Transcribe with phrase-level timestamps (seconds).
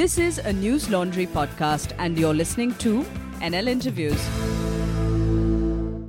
[0.00, 3.04] This is a Newslaundry podcast, and you're listening to
[3.42, 4.18] NL Interviews.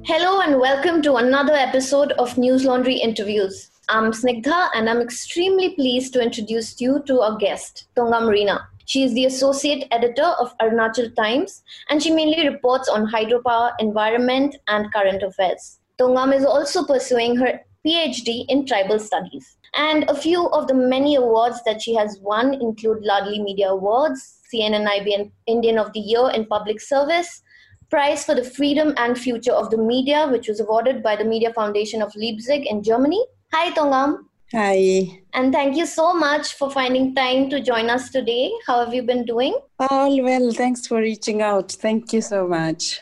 [0.05, 3.69] Hello, and welcome to another episode of Newslaundry Interviews.
[3.89, 8.65] I'm Snigdha, and I'm extremely pleased to introduce you to our guest, Tongam Rina.
[8.85, 14.55] She is the associate editor of Arunachal Times, and she mainly reports on hydropower, environment,
[14.69, 15.79] and current affairs.
[15.99, 19.57] Tongam is also pursuing her PhD in tribal studies.
[19.73, 24.39] And a few of the many awards that she has won include Ladli Media Awards,
[24.53, 27.41] CNN IBN Indian of the Year in Public Service,
[27.89, 31.53] Prize for the Freedom and Future of the Media, which was awarded by the Media
[31.53, 33.25] Foundation of Leipzig in Germany.
[33.53, 34.25] Hi, Tongam.
[34.53, 35.21] Hi.
[35.33, 38.51] And thank you so much for finding time to join us today.
[38.67, 39.57] How have you been doing?
[39.79, 40.51] All well.
[40.51, 41.71] Thanks for reaching out.
[41.71, 42.99] Thank you so much.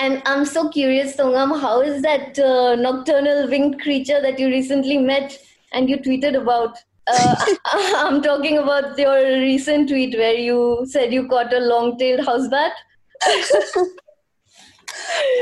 [0.00, 4.98] And I'm so curious, Tongam, how is that uh, nocturnal winged creature that you recently
[4.98, 5.38] met
[5.72, 6.76] and you tweeted about?
[7.06, 7.34] Uh,
[7.96, 12.72] I'm talking about your recent tweet where you said you caught a long-tailed house bat.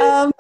[0.03, 0.33] um,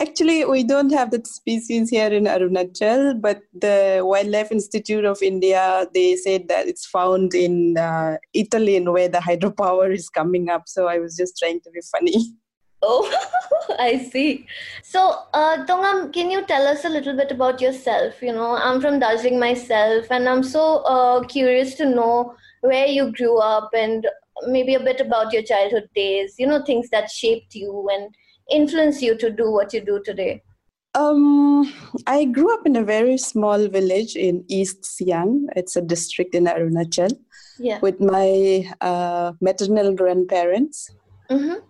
[0.00, 5.86] actually, we don't have that species here in Arunachal, but the Wildlife Institute of India
[5.92, 10.62] they said that it's found in uh, Etalin, in where the hydropower is coming up.
[10.66, 12.34] So I was just trying to be funny.
[12.82, 13.08] Oh,
[13.78, 14.46] I see.
[14.82, 18.20] So, uh, Tongam, can you tell us a little bit about yourself?
[18.20, 23.12] You know, I'm from Darjeeling myself, and I'm so uh, curious to know where you
[23.12, 24.06] grew up and
[24.46, 26.34] maybe a bit about your childhood days.
[26.38, 28.14] You know, things that shaped you and
[28.50, 30.42] influenced you to do what you do today.
[30.94, 31.72] Um,
[32.06, 35.46] I grew up in a very small village in East Siang.
[35.56, 37.16] It's a district in Arunachal.
[37.58, 37.78] Yeah.
[37.80, 40.90] With my uh, maternal grandparents.
[41.30, 41.60] Mm-hmm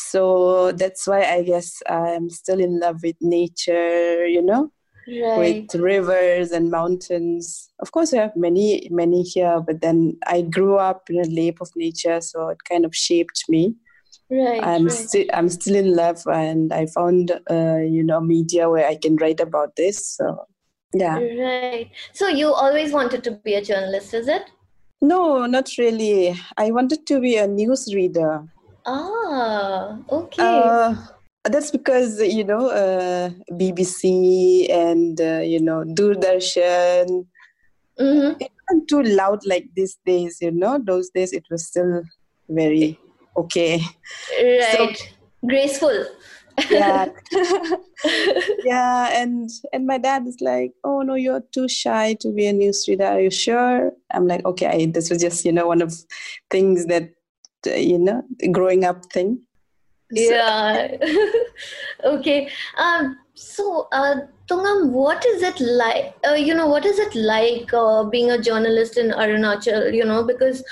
[0.00, 4.70] so that's why i guess i'm still in love with nature you know
[5.06, 5.66] right.
[5.70, 7.70] with rivers and mountains.
[7.80, 11.60] Of course we have many many here but then i grew up in a lap
[11.60, 13.74] of nature so it kind of shaped me.
[14.30, 14.92] Right i'm right.
[14.92, 19.16] still i'm still in love and i found uh, you know media where i can
[19.16, 20.46] write about this so
[20.94, 21.18] yeah.
[21.18, 21.90] Right.
[22.12, 24.50] So you always wanted to be a journalist is it?
[25.02, 26.34] No not really.
[26.56, 28.44] I wanted to be a news reader
[28.86, 30.42] Ah, okay.
[30.42, 30.94] Uh,
[31.44, 37.26] that's because you know uh, BBC and uh, you know Doordarshan.
[37.98, 38.40] Mm-hmm.
[38.40, 40.38] It wasn't too loud like these days.
[40.40, 42.02] You know, those days it was still
[42.48, 42.98] very
[43.36, 43.80] okay.
[44.38, 45.06] Right, so,
[45.46, 46.06] graceful.
[46.70, 47.06] yeah,
[48.64, 52.52] yeah, and and my dad is like, "Oh no, you're too shy to be a
[52.52, 53.10] newsreader.
[53.10, 55.94] Are you sure?" I'm like, "Okay." I, this was just you know one of
[56.50, 57.10] things that
[57.66, 59.40] you know growing up thing
[60.10, 60.88] yeah
[62.04, 62.48] okay
[62.78, 64.16] um so uh
[64.46, 66.14] Tongam, what is it like?
[66.28, 69.94] Uh, you know, what is it like uh, being a journalist in Arunachal?
[69.94, 70.62] You know, because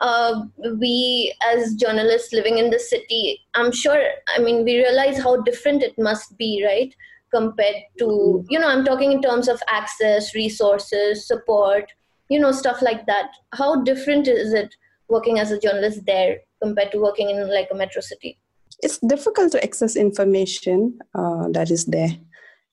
[0.00, 0.42] uh,
[0.78, 4.02] we as journalists living in the city, I'm sure.
[4.36, 6.94] I mean, we realize how different it must be, right?
[7.32, 11.90] Compared to, you know, I'm talking in terms of access, resources, support,
[12.28, 13.30] you know, stuff like that.
[13.54, 14.74] How different is it
[15.12, 18.38] working as a journalist there compared to working in like a metro city?
[18.82, 22.10] It's difficult to access information uh, that is there.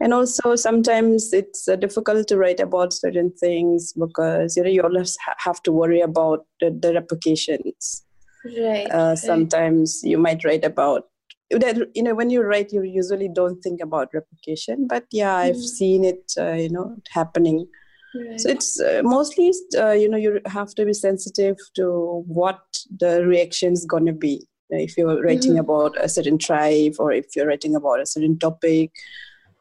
[0.02, 4.82] And also sometimes it's uh, difficult to write about certain things because you know you
[4.82, 8.04] always have to worry about the, the replications.
[8.46, 9.18] Right, uh, right.
[9.18, 11.04] Sometimes you might write about
[11.52, 11.76] that.
[11.94, 14.88] You know, when you write, you usually don't think about replication.
[14.88, 15.68] But yeah, I've Mm.
[15.80, 16.32] seen it.
[16.38, 17.68] Uh, you know, happening.
[18.16, 18.40] Right.
[18.40, 22.60] So it's uh, mostly, uh, you know, you have to be sensitive to what
[23.00, 24.48] the reaction is going to be.
[24.72, 25.60] If you're writing Mhm.
[25.60, 28.92] about a certain tribe or if you're writing about a certain topic,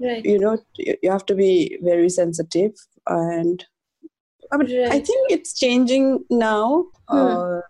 [0.00, 0.24] right.
[0.24, 2.72] you know, you have to be very sensitive.
[3.06, 3.64] And
[4.52, 6.86] I, mean, I think it's changing now.
[7.08, 7.16] Hmm.
[7.16, 7.60] Uh,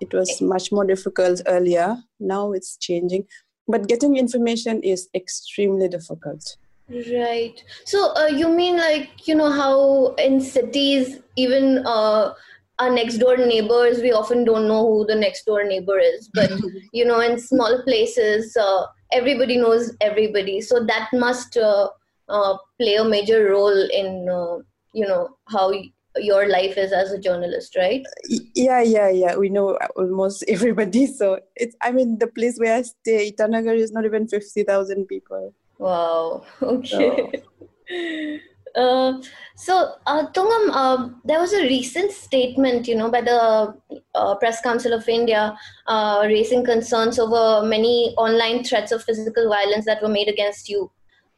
[0.00, 1.96] it was much more difficult earlier.
[2.20, 3.26] Now it's changing.
[3.68, 6.56] But getting information is extremely difficult.
[6.88, 7.62] Right.
[7.84, 12.32] So uh, you mean like you know how in cities even uh,
[12.78, 16.50] our next door neighbors we often don't know who the next door neighbor is, but
[16.92, 20.60] you know in small places uh, everybody knows everybody.
[20.60, 21.88] So that must uh,
[22.28, 24.62] uh, play a major role in uh,
[24.92, 25.72] you know how
[26.18, 28.06] your life is as a journalist, right?
[28.54, 29.36] Yeah, yeah, yeah.
[29.36, 31.06] We know almost everybody.
[31.16, 35.52] So it's, I mean, the place where I stay, Itanagar, is not even 50,000 people.
[35.78, 36.44] Wow.
[36.62, 37.42] Okay.
[38.74, 39.22] Uh,
[39.54, 43.74] so, uh, Tongam, uh, there was a recent statement, you know, by the
[44.14, 45.56] uh, Press Council of India,
[45.86, 50.90] uh, raising concerns over many online threats of physical violence that were made against you,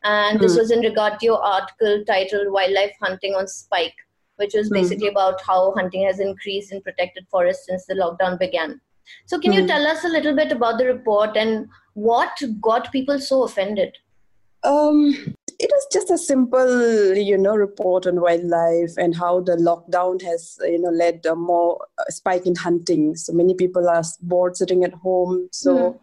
[0.03, 0.59] and this Hmm.
[0.59, 3.95] was in regard to your article titled "Wildlife Hunting on Spike."
[4.37, 8.81] which was basically about how hunting has increased in protected forests since the lockdown began.
[9.27, 13.19] So, can you tell us a little bit about the report and what got people
[13.21, 13.97] so offended?
[14.65, 15.15] Um,
[15.59, 20.57] it was just a simple, you know, report on wildlife and how the lockdown has,
[20.63, 23.17] you know, led a more spike in hunting.
[23.17, 25.99] So many people are bored sitting at home, so mm.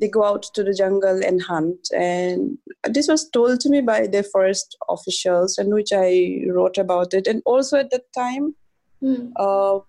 [0.00, 1.88] they go out to the jungle and hunt.
[1.94, 7.12] And this was told to me by the forest officials, and which I wrote about
[7.12, 7.26] it.
[7.26, 8.54] And also at that time,
[9.02, 9.32] mm.
[9.36, 9.80] uh,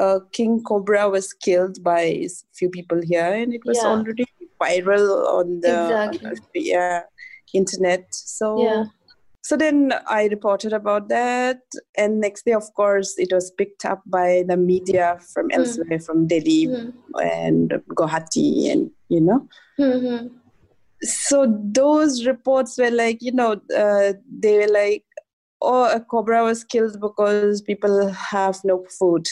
[0.00, 3.88] uh, king cobra was killed by a few people here, and it was yeah.
[3.88, 4.26] already
[4.60, 6.40] viral on the exactly.
[6.54, 7.02] yeah
[7.54, 8.06] internet.
[8.10, 8.84] So yeah.
[9.42, 11.62] So then I reported about that,
[11.96, 15.54] and next day, of course, it was picked up by the media from mm.
[15.54, 16.92] elsewhere, from Delhi mm.
[17.22, 19.48] and Guwahati, and you know.
[19.78, 20.26] Mm-hmm.
[21.02, 25.04] So those reports were like, you know, uh, they were like,
[25.62, 29.26] "Oh, a cobra was killed because people have no food."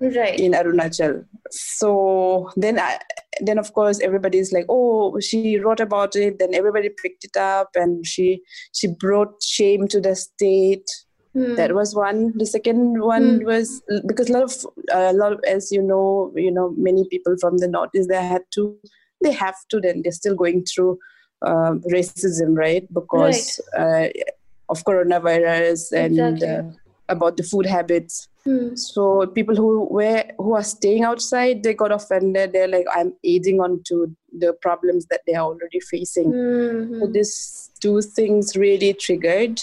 [0.00, 2.98] right in arunachal so then i
[3.42, 7.68] then of course everybody's like oh she wrote about it then everybody picked it up
[7.74, 8.40] and she
[8.72, 10.88] she brought shame to the state
[11.36, 11.56] mm.
[11.56, 13.44] that was one the second one mm.
[13.44, 17.36] was because a lot of a lot of as you know you know many people
[17.40, 18.76] from the northeast they had to
[19.22, 20.98] they have to then they're still going through
[21.42, 24.06] uh, racism right because right.
[24.06, 24.22] Uh,
[24.68, 26.48] of coronavirus and exactly.
[26.48, 26.62] uh,
[27.10, 28.74] about the food habits Hmm.
[28.74, 32.52] So people who were who are staying outside, they got offended.
[32.52, 36.32] They're like, I'm aiding on to the problems that they are already facing.
[36.32, 37.00] Mm-hmm.
[37.00, 39.60] So these two things really triggered.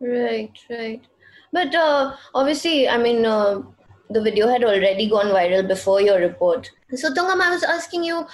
[0.00, 1.00] Right, right.
[1.52, 3.62] But uh, obviously, I mean, uh,
[4.10, 6.70] the video had already gone viral before your report.
[6.94, 8.26] So Tongam, I was asking you,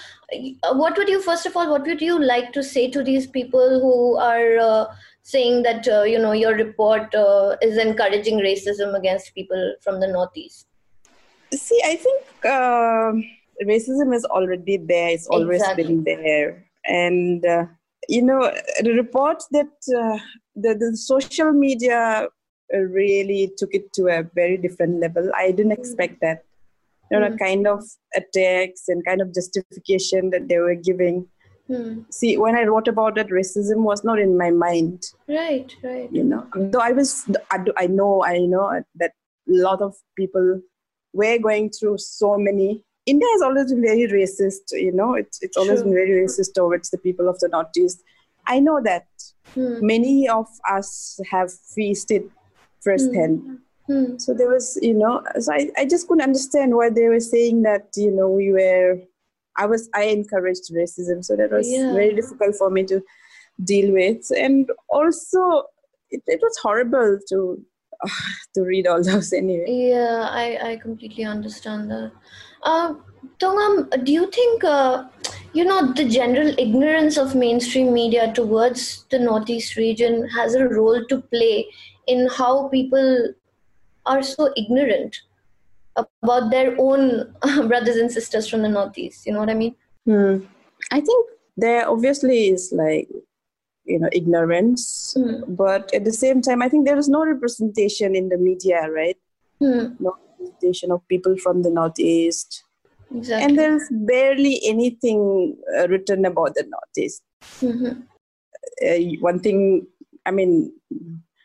[0.64, 3.28] uh, what would you first of all, what would you like to say to these
[3.28, 4.87] people who are uh,
[5.24, 10.06] saying that uh, you know your report uh, is encouraging racism against people from the
[10.06, 10.66] northeast
[11.52, 13.12] see i think uh,
[13.72, 15.84] racism is already there it's always exactly.
[15.84, 17.64] been there and uh,
[18.08, 20.18] you know the report that uh,
[20.56, 22.28] the, the social media
[22.70, 25.78] really took it to a very different level i didn't mm.
[25.78, 26.44] expect that
[27.10, 27.38] you know mm.
[27.38, 27.82] kind of
[28.14, 31.26] attacks and kind of justification that they were giving
[31.66, 32.00] Hmm.
[32.11, 35.06] See, when I wrote about that, racism was not in my mind.
[35.28, 36.12] Right, right.
[36.12, 39.12] You know, though I was, I, do, I know, I know that
[39.49, 40.61] a lot of people
[41.12, 42.84] were going through so many.
[43.06, 44.72] India has always been very racist.
[44.72, 48.02] You know, it's it's always been very racist towards the people of the Northeast.
[48.46, 49.06] I know that
[49.55, 49.87] hmm.
[49.87, 52.31] many of us have feasted
[52.82, 53.60] firsthand.
[53.87, 54.05] Hmm.
[54.05, 54.19] hmm.
[54.19, 57.62] So there was, you know, so I, I just couldn't understand why they were saying
[57.62, 59.00] that, you know, we were
[59.56, 61.92] I was I encouraged racism, so that was yeah.
[61.92, 63.02] very difficult for me to
[63.62, 65.64] deal with, and also
[66.10, 67.64] it, it was horrible to
[68.02, 68.08] uh,
[68.54, 69.66] to read all those anyway.
[69.68, 72.12] Yeah, I I completely understand that.
[72.62, 72.94] Uh,
[73.38, 75.04] Tongam, do you think uh,
[75.52, 81.04] you know the general ignorance of mainstream media towards the northeast region has a role
[81.06, 81.66] to play
[82.06, 83.32] in how people
[84.06, 85.16] are so ignorant
[85.96, 87.35] about their own
[87.69, 89.75] brothers and sisters from the northeast you know what i mean
[90.05, 90.38] hmm.
[90.91, 91.26] i think
[91.56, 93.08] there obviously is like
[93.85, 95.41] you know ignorance hmm.
[95.55, 99.17] but at the same time i think there is no representation in the media right
[99.58, 99.88] hmm.
[100.00, 102.64] no representation of people from the northeast
[103.14, 103.44] exactly.
[103.44, 107.22] and there's barely anything uh, written about the northeast
[107.60, 108.01] mm-hmm.
[108.86, 109.86] uh, one thing
[110.27, 110.72] i mean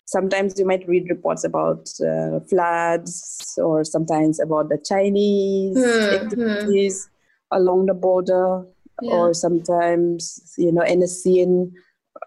[0.10, 6.26] sometimes you might read reports about uh, floods or sometimes about the Chinese mm-hmm.
[6.26, 7.10] activities
[7.52, 8.66] along the border,
[9.02, 9.12] yeah.
[9.12, 11.72] or sometimes, you know, NSCN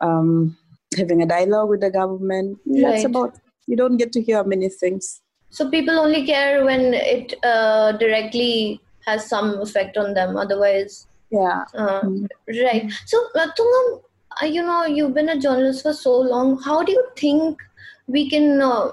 [0.00, 0.56] um,
[0.96, 2.58] having a dialogue with the government.
[2.66, 2.82] Right.
[2.82, 3.34] That's about,
[3.66, 5.20] you don't get to hear many things.
[5.50, 11.08] So people only care when it uh, directly has some effect on them, otherwise.
[11.30, 11.64] Yeah.
[11.74, 12.64] Uh, mm-hmm.
[12.64, 12.92] Right.
[13.06, 14.02] So, uh, Tongam,
[14.40, 16.60] uh, you know, you've been a journalist for so long.
[16.62, 17.58] How do you think
[18.12, 18.90] we can uh,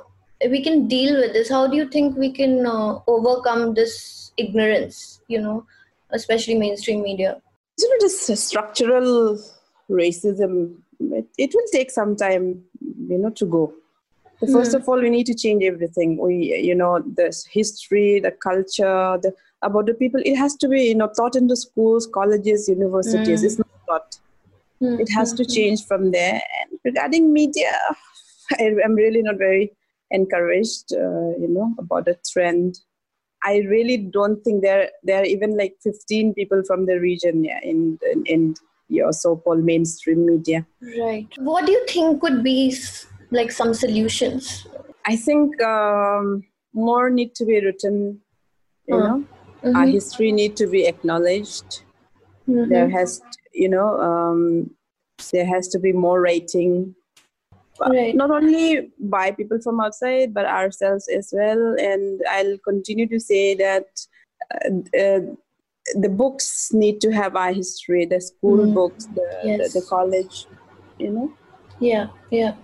[0.50, 1.50] we can deal with this.
[1.50, 5.66] How do you think we can uh, overcome this ignorance you know
[6.12, 7.42] especially mainstream media?
[7.80, 9.38] You know this structural
[9.90, 10.78] racism?
[11.00, 12.64] It, it will take some time
[13.10, 13.74] you know to go.
[14.40, 14.76] First mm.
[14.76, 16.18] of all we need to change everything.
[16.18, 20.22] We you know the history the culture the about the people.
[20.24, 23.42] It has to be you know taught in the schools colleges universities.
[23.42, 23.46] Mm.
[23.46, 24.20] it's not taught.
[24.82, 25.00] Mm.
[25.02, 25.56] it has to hmm, hmm.
[25.56, 26.42] change from there.
[26.60, 27.72] And regarding media
[28.60, 29.72] I, am really not very
[30.12, 32.80] encouraged, uh, you know, about the trend.
[33.44, 37.60] I really don't think there there are even like 15 people from the region yeah,
[37.64, 38.56] in, in, in
[38.90, 40.66] your so-called mainstream media.
[41.00, 41.28] Right.
[41.38, 42.76] What do you think could be
[43.32, 44.68] like some solutions?
[45.06, 48.22] I think um, more need to be written.
[48.88, 49.26] You Uh, know,
[49.76, 49.92] our Mhm.
[49.92, 51.84] history need to be acknowledged.
[52.48, 52.70] Mhm.
[52.70, 53.22] There has,
[53.54, 54.72] you know, um,
[55.32, 56.96] there has to be more rating
[57.86, 58.16] Right.
[58.16, 63.56] not only by people from outside but ourselves as well and i'll continue to say
[63.56, 63.86] that
[64.56, 64.70] uh,
[65.04, 65.20] uh,
[65.96, 68.74] the books need to have our history the school Mm.
[68.74, 69.74] books the, Yes.
[69.74, 70.46] the, the college
[70.98, 71.32] you know
[71.80, 72.56] Yeah, yeah,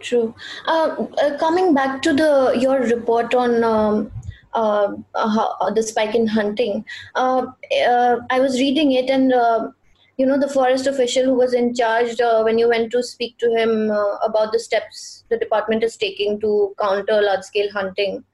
[0.00, 0.34] true.
[0.66, 4.10] Uh, uh, coming back to the your report on um,
[4.54, 7.46] uh, uh, uh, the spike in hunting, uh,
[7.86, 9.68] uh, I was reading it, and uh,
[10.20, 13.38] you know the forest official who was in charge uh, when you went to speak
[13.38, 18.24] to him uh, about the steps the department is taking to counter large-scale hunting.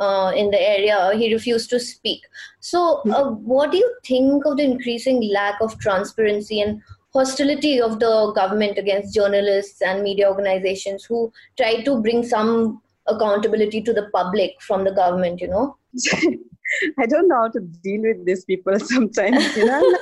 [0.00, 2.20] Uh, in the area, he refused to speak.
[2.60, 6.80] So, uh, what do you think of the increasing lack of transparency and
[7.12, 13.82] hostility of the government against journalists and media organizations who try to bring some accountability
[13.82, 15.76] to the public from the government you know
[16.98, 19.96] i don't know how to deal with these people sometimes you know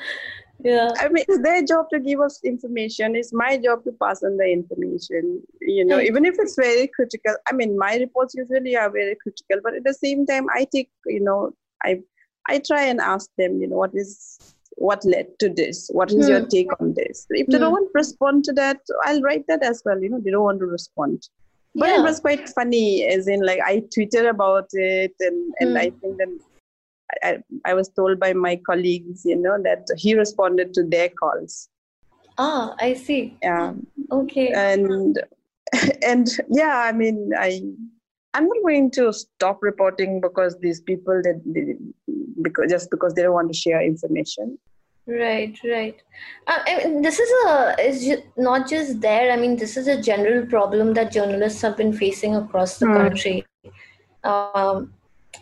[0.70, 3.16] yeah I mean, it's their job to give us information.
[3.20, 5.42] It's my job to pass on the information.
[5.60, 7.34] You know, even if it's very critical.
[7.48, 10.90] I mean, my reports usually are very critical, but at the same time, I take,
[11.06, 11.40] you know,
[11.84, 12.00] I,
[12.48, 14.40] I try and ask them, you know, what is,
[14.88, 15.88] what led to this?
[15.92, 16.48] What is your Hmm.
[16.56, 17.26] take on this?
[17.30, 17.64] If they Hmm.
[17.64, 20.02] don't respond to that, I'll write that as well.
[20.02, 21.28] You know, they don't want to respond.
[21.74, 25.76] But it was quite funny, as in, like, I tweeted about it, and and Hmm.
[25.84, 26.38] I think then
[27.22, 31.68] I, I was told by my colleagues, you know, that he responded to their calls.
[32.38, 33.72] ah i see Yeah,
[34.10, 35.18] okay and
[36.02, 37.62] and yeah, I mean, I
[38.34, 41.74] I'm not going to stop reporting because these people that they,
[42.42, 44.58] because just because they don't want to share information.
[45.06, 46.02] right right
[46.46, 50.00] uh, I mean, this is a is not just there i mean this is a
[50.02, 52.96] general problem that journalists have been facing across the Hmm.
[52.98, 53.46] country
[54.24, 54.92] um,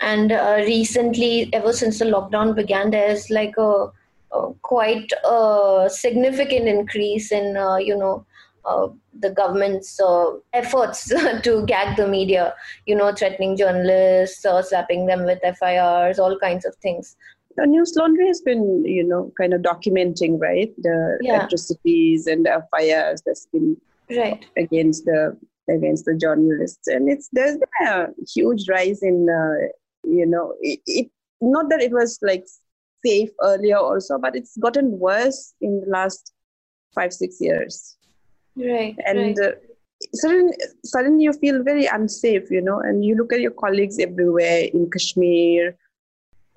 [0.01, 3.87] and uh, recently ever since the lockdown began there's like a,
[4.33, 8.25] a quite a significant increase in uh, you know
[8.65, 8.89] uh,
[9.21, 11.09] the government's uh, efforts
[11.43, 12.55] to gag the media
[12.87, 17.17] you know threatening journalists uh, slapping them with FIRs all kinds of things.
[17.57, 21.45] The Newslaundry has been, you know, kind of documenting, right, the Yeah.
[21.45, 23.77] atrocities and the fires that's been
[24.11, 24.45] right.
[24.57, 25.37] against the
[25.69, 26.89] against the journalists.
[26.89, 29.69] And it's there's been a huge rise in uh,
[30.07, 32.45] you know it, it not that it was like
[33.05, 36.33] safe earlier also but it's gotten worse in the last
[36.95, 37.97] five six years
[38.57, 39.47] right and right.
[39.47, 39.53] uh,
[40.15, 44.69] suddenly, suddenly you feel very unsafe you know and you look at your colleagues everywhere
[44.73, 45.77] in kashmir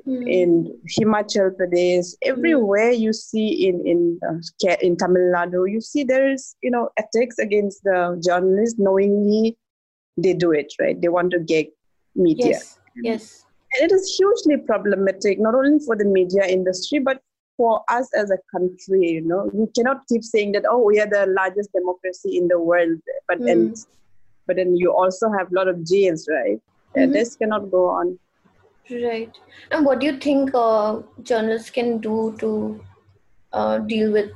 [0.08, 0.25] Hmm.
[0.25, 6.32] in Himachal Pradesh, everywhere you see in in uh, in Tamil Nadu, you see there
[6.32, 9.58] is you know attacks against the journalists knowingly.
[10.16, 11.00] They do it right.
[11.01, 11.68] They want to get
[12.16, 17.22] media, yes yes and it is hugely problematic not only for the media industry but
[17.58, 19.10] for us as a country.
[19.10, 22.60] You know, we cannot keep saying that oh we are the largest democracy in the
[22.60, 23.74] world, but then
[24.46, 26.60] but then you also have a lot of jails, right?
[26.96, 27.13] And Mhm.
[27.13, 28.20] this cannot go on.
[28.89, 29.36] Right.
[29.72, 32.84] And what do you think uh, journalists can do to
[33.51, 34.32] uh, deal with,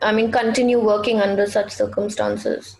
[0.00, 2.76] I mean, continue working under such circumstances?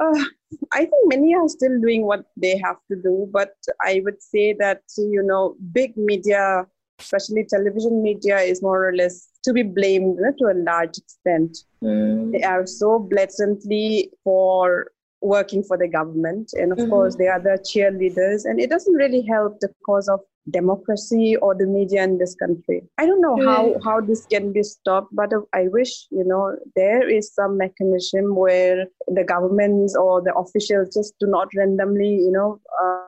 [0.00, 0.24] Uh,
[0.72, 4.52] I think many are still doing what they have to do, but I would say
[4.54, 6.66] that, you know, big media,
[6.98, 11.58] especially television media, is more or less to be blamed to a large extent.
[11.82, 12.32] Mm.
[12.32, 16.52] They are so blatantly for working for the government.
[16.54, 16.90] And of Mhm.
[16.90, 21.54] course, they are the cheerleaders, and it doesn't really help the cause of democracy or
[21.54, 22.82] the media in this country.
[22.98, 27.08] I don't know how, how this can be stopped, but I wish, you know, there
[27.08, 32.60] is some mechanism where the governments or the officials just do not randomly, you know,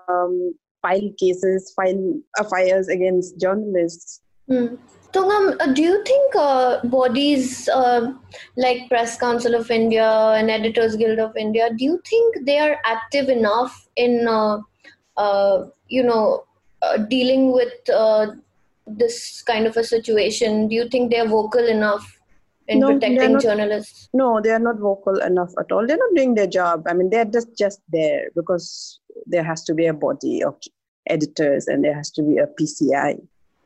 [0.09, 4.21] um, file cases, file FIRs against journalists.
[4.49, 4.77] Hmm.
[5.13, 8.13] Tongam, uh, do you think uh, bodies uh,
[8.57, 12.77] like Press Council of India and Editors Guild of India, do you think they are
[12.85, 14.59] active enough in, uh,
[15.17, 16.45] uh, you know,
[16.83, 18.27] uh, dealing with uh,
[18.87, 20.69] this kind of a situation?
[20.69, 22.19] Do you think they're vocal enough
[22.69, 23.43] in No, protecting not.
[23.43, 24.09] journalists?
[24.13, 25.87] No, they are not vocal enough at all.
[25.87, 26.87] They're not doing their job.
[26.87, 30.55] I mean, they're just just there because there has to be a body of
[31.09, 33.19] editors and there has to be a PCI.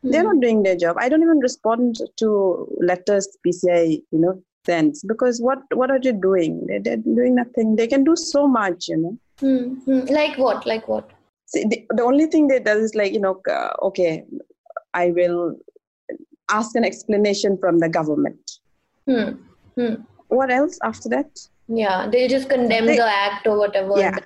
[0.04, 0.28] They're Hmm.
[0.28, 0.96] not doing their job.
[0.98, 6.12] I don't even respond to letters PCI, you know, sends because what what are they
[6.12, 6.66] doing?
[6.66, 7.76] They're, they're doing nothing.
[7.76, 9.18] They can do so much, you know.
[9.40, 10.00] Hmm, hmm.
[10.12, 10.66] Like what?
[10.66, 11.10] Like what?
[11.52, 14.24] See, the, the only thing they does is like you know, uh, okay,
[14.94, 15.56] I will
[16.50, 18.50] ask an explanation from the government.
[19.06, 19.30] Hmm.
[19.76, 19.94] Hmm.
[20.28, 21.30] What else after that?
[21.68, 23.98] Yeah, they just condemn They- the act or whatever.
[23.98, 24.18] Yeah.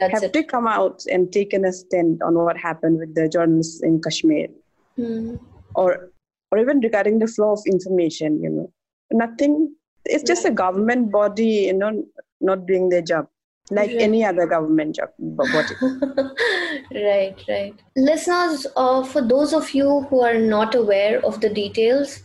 [0.00, 0.32] That's have it.
[0.32, 4.48] to come out and taken a stand on what happened with the journalists in Kashmir,
[4.96, 5.36] Hmm.
[5.76, 6.10] or
[6.50, 8.42] or even regarding the flow of information.
[8.42, 8.72] You know,
[9.12, 9.74] nothing.
[10.04, 12.04] It's just a government body, you know,
[12.40, 13.28] not doing their job
[13.70, 14.00] like Right.
[14.00, 15.76] any other government job body.
[16.94, 17.74] right, right.
[17.96, 22.22] Listeners, uh, for those of you who are not aware of the details,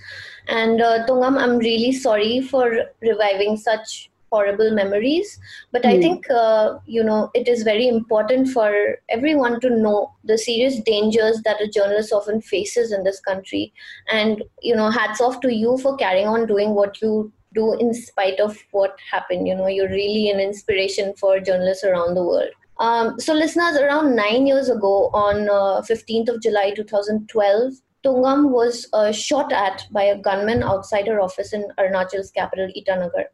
[0.48, 5.40] and uh, Tongam, I'm really sorry for reviving such horrible memories,
[5.72, 6.02] but I Hmm.
[6.02, 8.72] think, uh, you know, it is very important for
[9.10, 13.74] everyone to know the serious dangers that a journalist often faces in this country.
[14.12, 17.94] And, you know, hats off to you for carrying on doing what you do in
[17.94, 19.48] spite of what happened.
[19.48, 22.50] You know, you're really an inspiration for journalists around the world.
[22.80, 27.74] Um, so, listeners, around nine years ago, on uh, 15th of July 2012,
[28.06, 33.26] Tongam was uh, shot at by a gunman outside her office in Arunachal's capital, Itanagar.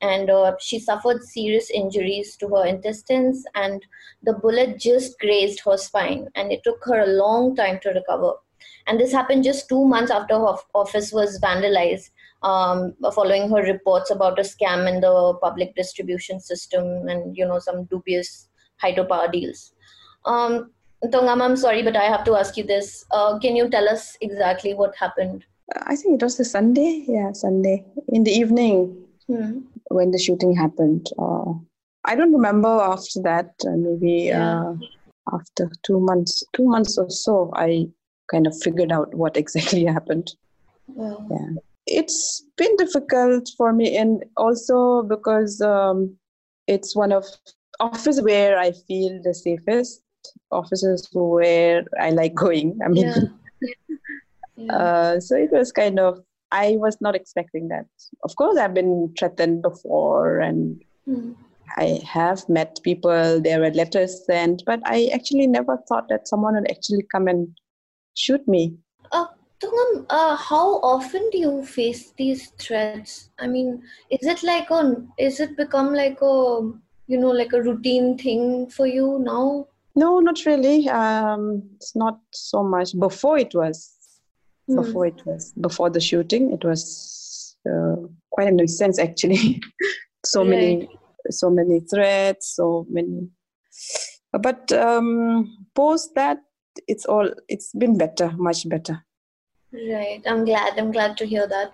[0.00, 3.84] And uh, she suffered serious injuries to her intestines, and
[4.24, 6.26] the bullet just grazed her spine.
[6.34, 8.32] And it took her a long time to recover.
[8.88, 12.10] And this happened just two months after her office was vandalized
[12.42, 17.58] um, following her reports about a scam in the public distribution system and you know
[17.58, 18.48] some dubious
[18.82, 19.72] hydropower deals.
[20.24, 20.70] Um,
[21.04, 23.04] Tongam, I'm sorry, but I have to ask you this.
[23.10, 25.44] Uh, can you tell us exactly what happened?
[25.86, 27.04] I think it was a Sunday.
[27.06, 29.60] Yeah, Sunday in the evening Hmm.
[29.90, 31.08] when the shooting happened.
[31.18, 31.52] Uh,
[32.04, 33.50] I don't remember after that.
[33.66, 34.62] Uh, maybe Yeah.
[34.62, 34.74] uh,
[35.32, 37.88] after two months, two months or so, I
[38.30, 40.34] kind of figured out what exactly happened.
[40.86, 46.16] Well, Yeah, it's been difficult for me, and also because um,
[46.66, 47.24] it's one of
[47.80, 50.02] office where I feel the safest.
[50.50, 52.78] Offices where I like going.
[52.84, 53.20] I mean, yeah.
[54.56, 54.76] Yeah.
[54.76, 56.18] uh, so it was kind of
[56.50, 57.86] I was not expecting that.
[58.24, 61.32] Of course, I've been threatened before, and Hmm.
[61.76, 63.40] I have met people.
[63.40, 67.56] There were letters sent, but I actually never thought that someone would actually come and
[68.14, 68.74] shoot me.
[69.62, 73.30] Tongam, uh, how often do you face these threats?
[73.38, 76.70] I mean, is it like a, is it become like a,
[77.08, 79.66] you know, like a routine thing for you now?
[79.96, 80.88] No, not really.
[80.88, 82.98] Um, it's not so much.
[82.98, 83.94] Before it was,
[84.68, 84.76] Hmm.
[84.76, 87.96] before it was, before the shooting, it was uh,
[88.30, 89.62] quite a nuisance actually.
[90.26, 90.88] so many,
[91.30, 93.28] so many threats, so many.
[94.30, 96.38] But um, post that,
[96.86, 97.30] it's all.
[97.48, 99.04] It's been better, much better.
[99.72, 100.22] Right.
[100.26, 100.78] I'm glad.
[100.78, 101.72] I'm glad to hear that.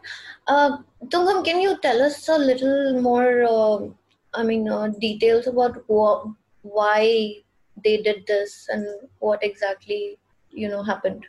[0.48, 3.44] Uh, Tongam, can you tell us a little more?
[3.48, 3.88] Uh,
[4.34, 6.26] I mean, uh, details about wh-
[6.62, 7.36] why
[7.84, 8.86] they did this and
[9.20, 10.18] what exactly
[10.50, 11.24] you know happened.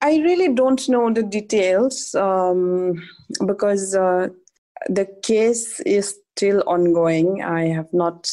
[0.00, 2.94] I really don't know the details um,
[3.46, 4.28] because uh,
[4.88, 7.42] the case is still ongoing.
[7.42, 8.30] I have not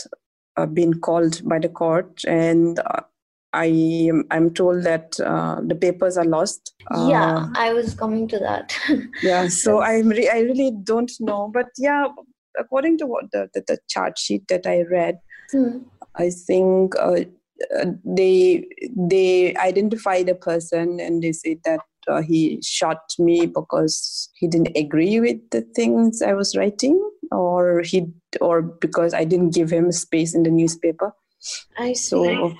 [0.58, 3.02] uh, been called by the court, and uh,
[3.56, 6.74] I I'm told that uh, the papers are lost.
[6.92, 8.78] Uh, yeah, I was coming to that.
[9.24, 9.48] yeah.
[9.48, 12.08] So I re- I really don't know, but yeah,
[12.60, 15.20] according to what the the, the charge sheet that I read,
[15.52, 15.78] Hmm.
[16.16, 17.22] I think uh,
[17.80, 18.66] uh, they
[18.96, 24.76] they identify the person and they say that uh, he shot me because he didn't
[24.76, 28.08] agree with the things I was writing, or he
[28.42, 31.14] or because I didn't give him space in the newspaper.
[31.78, 32.10] I see.
[32.10, 32.54] So,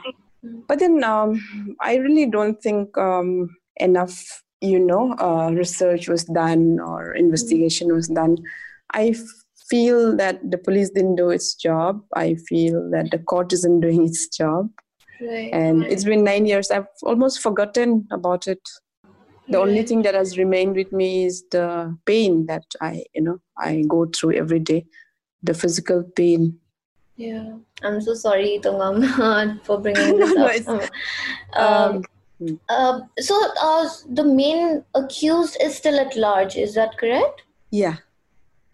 [0.68, 1.42] but then um,
[1.82, 8.08] I really don't think um, enough, you know, uh, research was done or investigation was
[8.08, 8.38] done.
[8.94, 9.16] I
[9.70, 12.02] feel that the police didn't do its job.
[12.16, 14.70] I feel that the court isn't doing its job,
[15.22, 15.50] right.
[15.54, 16.72] and it's been nine years.
[16.72, 18.62] I've almost forgotten about it.
[19.48, 23.40] The only thing that has remained with me is the pain that I, you know,
[23.58, 24.86] I go through every day,
[25.44, 26.60] the physical pain.
[27.18, 30.56] Yeah, I'm so sorry, Tongam, for bringing this No, no, up.
[30.56, 30.90] it's-
[31.54, 32.04] Um,
[32.42, 37.44] Um, uh, so, uh, the main accused is still at large, is that correct?
[37.72, 37.96] yeah.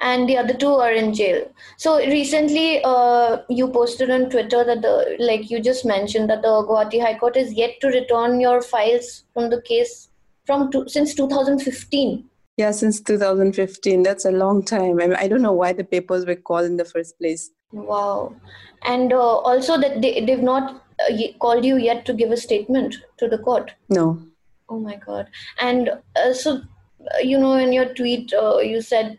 [0.03, 1.47] And the other two are in jail.
[1.77, 6.47] So recently, uh, you posted on Twitter that the like you just mentioned that the
[6.69, 10.09] Guwahati High Court is yet to return your files from the case
[10.47, 12.25] from two, since 2015.
[12.57, 14.01] Yeah, since 2015.
[14.01, 14.99] That's a long time.
[14.99, 17.51] I, mean, I don't know why the papers were called in the first place.
[17.71, 18.35] Wow,
[18.83, 22.95] and uh, also that they they've not uh, called you yet to give a statement
[23.17, 23.73] to the court.
[23.89, 24.21] No.
[24.69, 25.27] Oh my god!
[25.59, 29.17] And uh, so, uh, you know, in your tweet, uh, you said,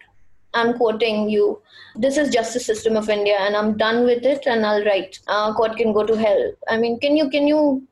[0.52, 1.62] "I'm quoting you.
[1.96, 5.18] This is justice system of India, and I'm done with it, and I'll write.
[5.28, 7.86] Uh, court can go to hell." I mean, can you can you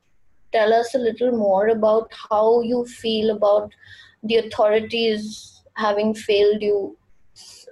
[0.52, 3.72] tell us a little more about how you feel about
[4.22, 6.96] the authorities having failed you,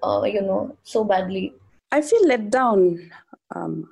[0.02, 1.54] uh, you know, so badly?
[1.90, 3.10] I feel let down.
[3.54, 3.88] Um,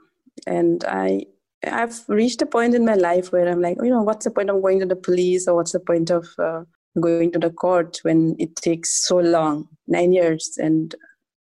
[0.46, 1.26] and I
[1.66, 4.50] I've reached a point in my life where I'm like, you know, what's the point
[4.50, 6.62] of going to the police or what's the point of uh,
[7.00, 10.94] going to the court when it takes so long, nine years, and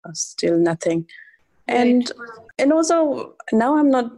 [0.04, 1.06] uh, still nothing.
[1.68, 2.10] And
[2.58, 4.12] and also now I'm not,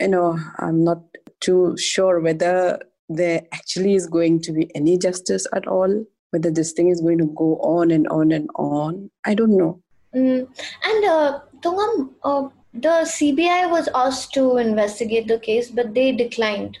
[0.00, 1.02] you know, I'm not
[1.40, 6.04] too sure whether there actually is going to be any justice at all.
[6.30, 9.82] Whether this thing is going to go on and on and on, I don't know.
[10.14, 10.48] Mm.
[10.84, 16.78] And uh, Tongam, uh, the CBI was asked to investigate the case, but they declined.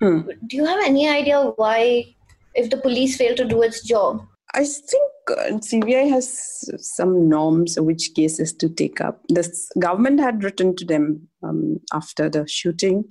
[0.00, 0.20] Hmm.
[0.46, 2.14] Do you have any idea why,
[2.54, 4.26] if the police failed to do its job?
[4.54, 9.20] I think uh, CBI has some norms which cases to take up.
[9.28, 13.04] The government had written to them um, after the shooting,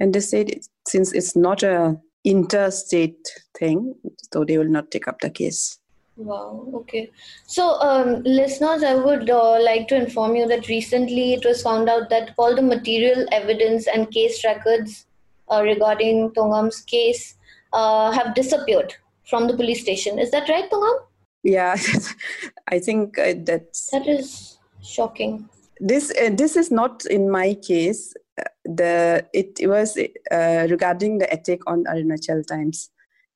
[0.00, 0.52] and they said
[0.88, 3.94] since it's not a interstate thing,
[4.32, 5.78] so they will not take up the case.
[6.16, 6.68] Wow.
[6.74, 7.10] Okay.
[7.46, 11.88] So, um, listeners, I would uh, like to inform you that recently it was found
[11.90, 15.06] out that all the material evidence and case records
[15.50, 17.36] uh, regarding Tongam's case
[17.72, 20.18] uh, have disappeared from the police station.
[20.18, 21.00] Is that right, Tongam?
[21.42, 21.76] Yeah,
[22.68, 25.48] I think uh, that's That is shocking.
[25.80, 26.10] this.
[26.20, 28.14] Uh, this is not in my case.
[28.38, 32.90] Uh, The it was uh, regarding the attack on Arunachal Times.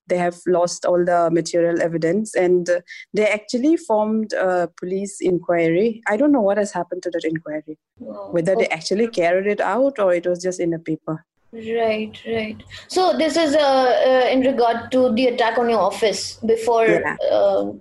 [0.07, 2.81] They have lost all the material evidence, and uh,
[3.15, 6.03] they actually formed a police inquiry.
[6.09, 7.79] I don't know what has happened to that inquiry.
[7.99, 8.29] Wow.
[8.33, 11.25] Whether they actually carried it out or it was just in a paper.
[11.53, 12.57] Right, right.
[12.89, 17.17] So this is uh, uh, in regard to the attack on your office before Yeah.
[17.31, 17.73] uh,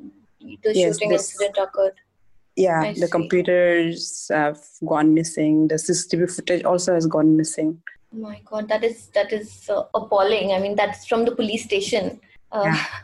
[0.64, 1.94] the Yes, shooting this- incident occurred.
[2.56, 3.12] Yeah, I the see.
[3.12, 5.68] computers have gone missing.
[5.70, 7.82] The CCTV footage also has gone missing.
[8.12, 10.52] My God, that is that is uh, appalling.
[10.52, 12.20] I mean, that's from the police station.
[12.52, 12.86] Uh, Yeah.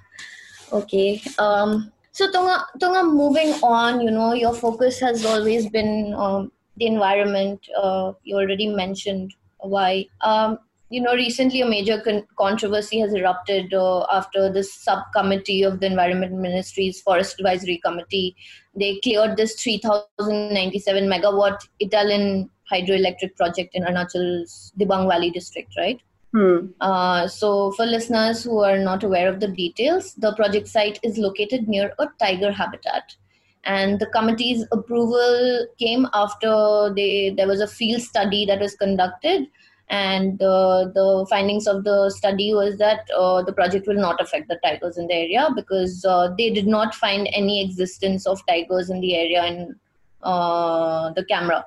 [0.73, 1.21] Okay.
[1.37, 4.01] Um, so Tonga, Tonga, moving on.
[4.01, 7.61] You know, your focus has always been um, the environment.
[7.79, 10.07] Uh, you already mentioned why.
[10.21, 10.57] Um,
[10.89, 15.87] you know, recently a major con- controversy has erupted uh, after the subcommittee of the
[15.87, 18.35] Environment Ministry's Forest Advisory Committee.
[18.75, 26.01] They cleared this 3,097 megawatt Etalin hydroelectric project in Arunachal's Dibang Valley district, right?
[26.35, 26.67] Hmm.
[26.81, 31.17] Uh, so, for listeners who are not aware of the details, the project site is
[31.17, 33.15] located near a tiger habitat.
[33.63, 39.47] And the committee's approval came after they, there was a field study that was conducted.
[39.87, 44.49] And uh, the findings of the study was that uh, the project will not affect
[44.49, 48.89] the tigers in the area because uh, they did not find any existence of tigers
[48.89, 49.75] in the area in
[50.23, 51.65] uh, the camera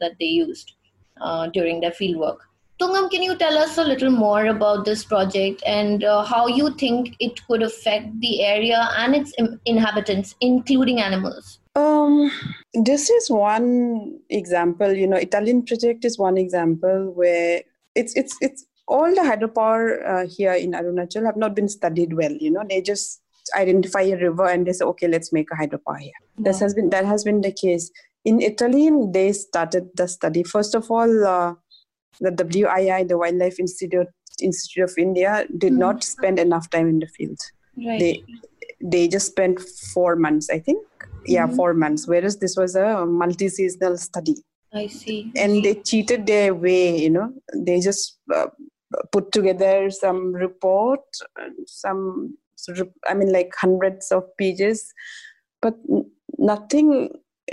[0.00, 0.72] that they used
[1.20, 2.40] uh, during their field work.
[2.78, 6.74] Tongam, can you tell us a little more about this project and uh, how you
[6.74, 9.32] think it could affect the area and its
[9.64, 11.58] inhabitants, including animals?
[11.74, 12.30] Um,
[12.74, 14.92] this is one example.
[14.92, 17.62] You know, Etalin project is one example where
[17.94, 22.32] it's it's it's all the hydropower uh, here in Arunachal have not been studied well.
[22.32, 23.22] You know, they just
[23.56, 26.12] identify a river and they say, okay, let's make a hydropower here.
[26.38, 27.90] This has been that has been the case
[28.30, 29.12] in Etalin.
[29.16, 31.12] They started the study first of all.
[31.36, 31.54] Uh,
[32.26, 34.08] the WII, the Wildlife Institute
[34.48, 35.32] Institute of India,
[35.64, 35.78] did Mhm.
[35.84, 37.38] not spend enough time in the field
[37.86, 37.98] Right.
[38.02, 38.12] they
[38.92, 39.60] they just spent
[39.94, 40.80] four months i think
[41.34, 41.56] yeah Mhm.
[41.58, 42.88] four months whereas this was a
[43.22, 44.34] multi-seasonal study
[44.82, 45.18] I see.
[45.42, 47.28] and they cheated their way you know
[47.68, 48.02] they just
[48.38, 48.48] uh,
[49.14, 51.04] put together some report
[51.84, 52.02] some
[52.64, 54.78] sort of- i mean like hundreds of pages
[55.62, 55.74] but
[56.52, 56.90] nothing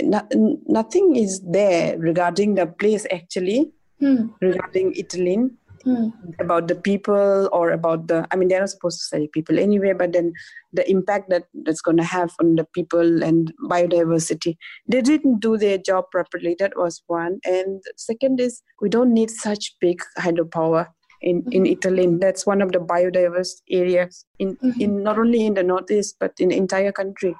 [0.02, 0.20] no,
[0.66, 4.26] nothing is there regarding the place actually Hmm.
[4.40, 5.50] regarding etalin
[5.84, 6.08] Hmm.
[6.40, 9.92] about the people or about the i mean they're not supposed to study people anyway
[9.92, 10.32] but then
[10.72, 14.56] the impact that that's going to have on the people and biodiversity
[14.88, 19.30] they didn't do their job properly that was one and second is we don't need
[19.30, 20.86] such big hydropower
[21.22, 22.20] in, in Etalin.
[22.20, 24.80] That's one of the biodiverse areas in, Mhm.
[24.80, 27.34] in not only in the northeast but in the entire country.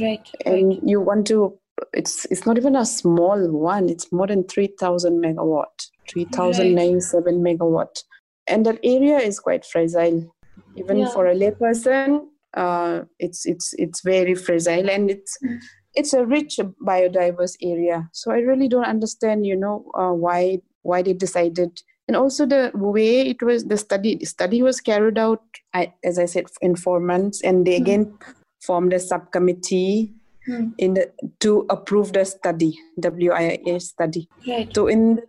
[0.00, 0.26] Right.
[0.46, 0.80] And right.
[0.82, 1.58] you want to
[1.92, 6.74] it's it's not even a small one, it's more than three thousand megawatt, three thousand
[6.74, 8.02] ninety seven megawatt.
[8.46, 10.34] And that area is quite fragile.
[10.76, 11.08] Even Yeah.
[11.08, 15.58] for a layperson, uh, it's it's it's very fragile and it's Mm.
[15.94, 18.08] it's a rich biodiverse area.
[18.12, 22.70] So I really don't understand, you know, uh, why why they decided and also the
[22.74, 25.42] way it was the study the study was carried out
[25.74, 27.82] I, as i said in four months and they Mm.
[27.82, 28.18] again
[28.62, 30.14] formed a subcommittee
[30.46, 30.68] Hmm.
[30.78, 34.70] in the to approve the study WII study Right.
[34.76, 35.20] so in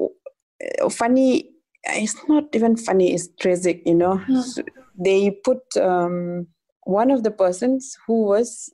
[0.00, 1.50] uh, funny
[1.84, 4.42] it's not even funny it's tragic you know Yeah.
[4.42, 4.62] So
[4.98, 6.46] they put um,
[6.84, 8.72] one of the persons who was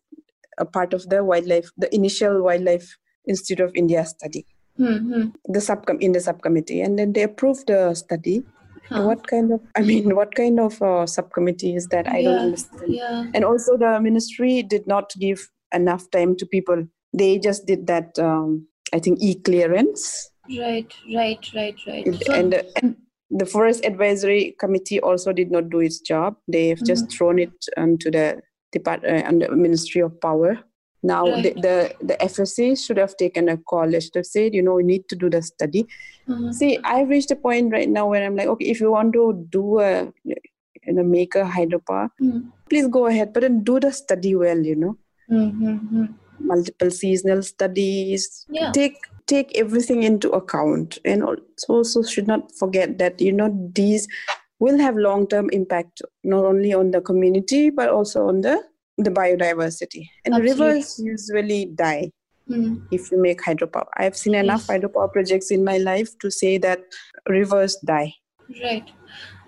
[0.59, 2.97] a part of the wildlife the initial wildlife
[3.29, 4.47] institute of india study
[4.79, 5.29] Hmm.
[5.57, 8.43] the subcom in the subcommittee, and then they approved the study.
[8.89, 9.03] Huh.
[9.03, 9.61] What kind of?
[9.77, 12.09] I mean, what kind of uh, subcommittee is that?
[12.09, 12.95] I don't understand.
[13.01, 13.27] Yeah.
[13.35, 16.87] And also, the ministry did not give enough time to people.
[17.13, 18.19] They just did that.
[18.19, 20.93] Um, I think e clearance, Right.
[21.15, 21.39] Right.
[21.55, 21.77] Right.
[21.87, 22.07] Right.
[22.07, 22.97] It- So, and, the, and
[23.31, 26.37] the forest advisory committee also did not do its job.
[26.49, 27.17] They've just Mm-hmm.
[27.17, 30.59] thrown it onto the depart uh, the Ministry of Power.
[31.03, 31.63] Now the, Right.
[31.63, 31.77] the
[32.11, 33.91] the FSA should have taken a call.
[33.91, 35.87] They should have said, you know, we need to do the study.
[36.29, 36.53] Mhm.
[36.55, 39.47] See, I've reached a point right now where I'm like, okay, if you want to
[39.51, 42.41] do a, you know, make a hydropower, Hmm.
[42.69, 44.59] please go ahead, but then do the study well.
[44.73, 44.97] You know,
[45.29, 46.05] Hmm, hmm, hmm.
[46.41, 48.47] multiple seasonal studies.
[48.51, 48.73] Yeah.
[48.73, 51.23] Take take everything into account, and
[51.69, 54.09] also, should not forget that you know these
[54.59, 58.63] will have long term impact not only on the community but also on the
[58.99, 60.09] the biodiversity.
[60.25, 60.65] And Absolutely.
[60.65, 62.11] rivers usually die
[62.49, 62.79] Hmm.
[62.91, 63.87] if you make hydropower.
[63.97, 66.81] I've seen enough hydropower projects in my life to say that
[67.29, 68.15] rivers die.
[68.63, 68.91] Right.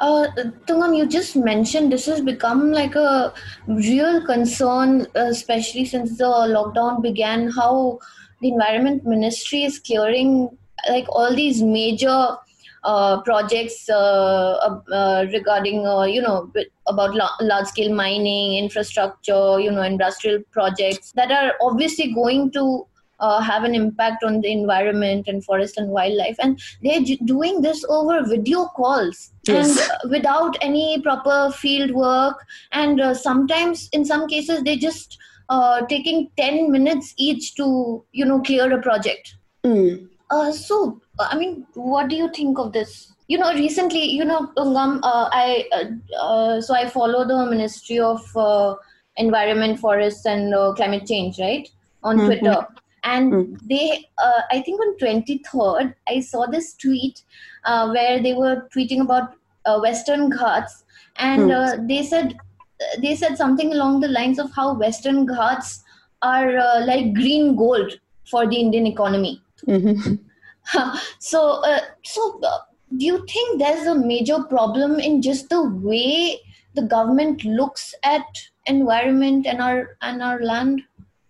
[0.01, 0.27] Uh,
[0.67, 3.33] Tongam, you just mentioned this has become like a
[3.67, 7.51] real concern, uh, especially since the lockdown began.
[7.51, 7.99] How
[8.41, 10.57] the environment ministry is clearing
[10.89, 12.37] like all these major
[12.85, 16.53] uh, projects uh, uh, regarding, uh, you know,
[16.87, 22.87] about la- large scale mining, infrastructure, you know, industrial projects that are obviously going to
[23.21, 26.37] uh, have an impact on the environment and forest and wildlife.
[26.41, 29.89] And they're j- doing this over video calls Yes.
[29.89, 32.45] and without any proper field work.
[32.73, 38.25] And uh, sometimes, in some cases, they're just uh, taking 10 minutes each to, you
[38.25, 39.37] know, clear a project.
[39.65, 40.09] Mm.
[40.31, 43.13] Uh, so, uh, I mean, what do you think of this?
[43.29, 47.99] You know, recently, you know, Ungam, uh, I uh, uh, so I follow the Ministry
[47.99, 48.75] of uh,
[49.17, 51.69] Environment, Forests, and uh, Climate Change, right,
[52.03, 52.27] on Mhm.
[52.27, 52.67] Twitter,
[53.05, 53.59] and Mm.
[53.69, 57.23] they, uh, I think on twenty third, I saw this tweet
[57.65, 59.35] uh, where they were tweeting about
[59.67, 60.85] uh, Western Ghats,
[61.17, 61.55] and Mm.
[61.59, 62.37] uh, they said
[63.01, 65.83] they said something along the lines of how Western Ghats
[66.23, 67.99] are uh, like green gold
[68.31, 69.43] for the Indian economy.
[69.67, 70.19] Mhm.
[71.19, 71.41] so
[71.73, 72.59] uh, so uh,
[72.97, 76.41] do you think there's a major problem in just the way
[76.75, 78.25] the government looks at
[78.67, 80.83] environment and our and our land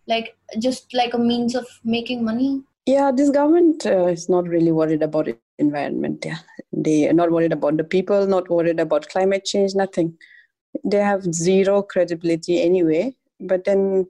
[0.07, 4.73] like just like a means of making money Yeah, this government uh, is not really
[4.79, 6.25] worried about it, environment.
[6.31, 6.40] Yeah,
[6.87, 10.19] they are not worried about the people, not worried about climate change, nothing.
[10.93, 13.14] They have zero credibility anyway.
[13.40, 14.07] But then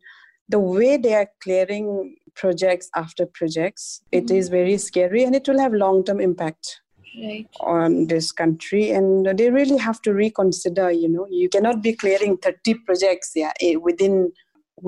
[0.49, 4.37] the way they are clearing projects after projects, it Mhm.
[4.39, 6.81] is very scary and it will have long term impact
[7.23, 8.85] right on this country.
[8.91, 10.91] And they really have to reconsider.
[10.91, 13.33] You know, you cannot be clearing thirty projects.
[13.37, 14.33] Yeah, eh, within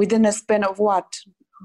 [0.02, 1.06] within a span of what?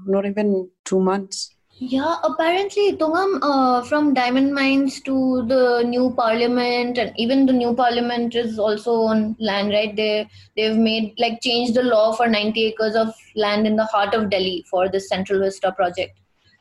[0.06, 1.50] Not even two months.
[1.90, 5.14] yeah apparently tongam uh, from diamond mines to
[5.52, 9.96] the new parliament and even the new parliament is also on land right?
[9.96, 14.14] They they've made like changed the law for 90 acres of land in the heart
[14.14, 16.18] of delhi for the central vista project.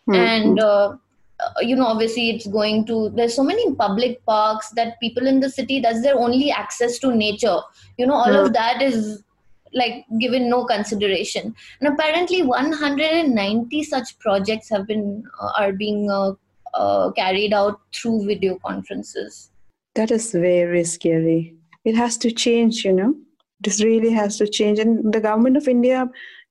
[0.07, 0.95] Hmm, and uh,
[1.39, 5.39] uh, you know obviously it's going to there's so many public parks that people in
[5.39, 7.59] the city that's their only access to nature.
[7.97, 9.23] You know all of that is
[9.73, 16.33] like given no consideration and apparently 190 such projects have been uh, are being uh,
[16.73, 19.51] uh, carried out through video conferences
[19.95, 21.55] That is very scary.
[21.83, 23.15] It has to change, you know.
[23.59, 24.79] This really has to change.
[24.79, 26.09] And the government of India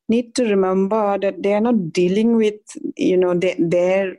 [0.09, 2.61] need to remember that they are not dealing with,
[2.97, 4.19] you know, their their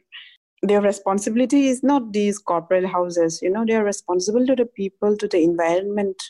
[0.62, 5.18] their responsibility is not these corporate houses, you know, they are responsible to the people,
[5.18, 6.22] to the environment.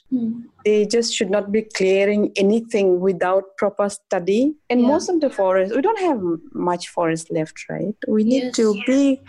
[0.63, 4.55] They just should not be clearing anything without proper study.
[4.69, 4.87] And Yeah.
[4.87, 6.21] most of the forest, we don't have
[6.53, 7.95] much forest left, right?
[8.07, 8.55] We need Yes.
[8.57, 9.21] to be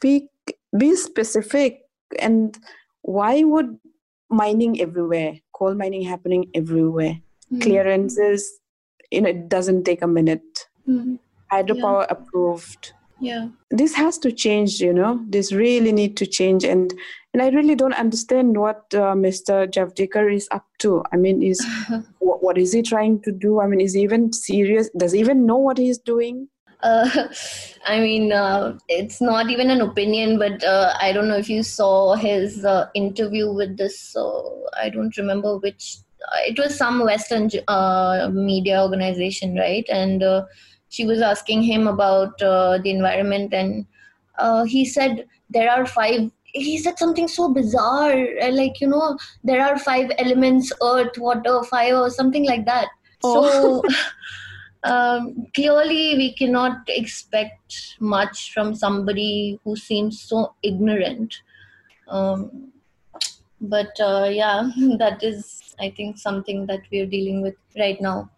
[0.00, 0.28] be
[0.76, 1.80] be specific
[2.18, 2.58] and
[3.02, 3.78] why would
[4.30, 7.16] mining everywhere coal mining happening everywhere
[7.50, 7.60] Hmm.
[7.60, 8.46] clearances
[9.10, 11.16] you know it doesn't take a minute Hmm.
[11.52, 16.94] hydropower approved yeah this has to change you know this really need to change and
[17.32, 21.64] and i really don't understand what uh, mr javadekar is up to i mean is
[22.18, 25.20] what, what is he trying to do i mean is he even serious does he
[25.20, 26.48] even know what he's doing
[26.82, 27.28] uh,
[27.86, 31.62] I mean, uh, it's not even an opinion, but uh, I don't know if you
[31.62, 34.16] saw his uh, interview with this.
[34.16, 34.40] Uh,
[34.80, 35.98] I don't remember which.
[36.26, 39.84] Uh, it was some Western uh, media organization, right?
[39.88, 40.44] And uh,
[40.90, 43.86] she was asking him about uh, the environment, and
[44.38, 46.30] uh, he said there are five.
[46.44, 51.62] He said something so bizarre, uh, like you know, there are five elements: earth, water,
[51.64, 52.88] fire, something like that.
[53.22, 53.82] So.
[54.84, 61.34] um, clearly we cannot expect much from somebody who seems so ignorant.
[62.08, 62.72] Um,
[63.60, 68.30] but uh, yeah, that is, I think, something that we are dealing with right now.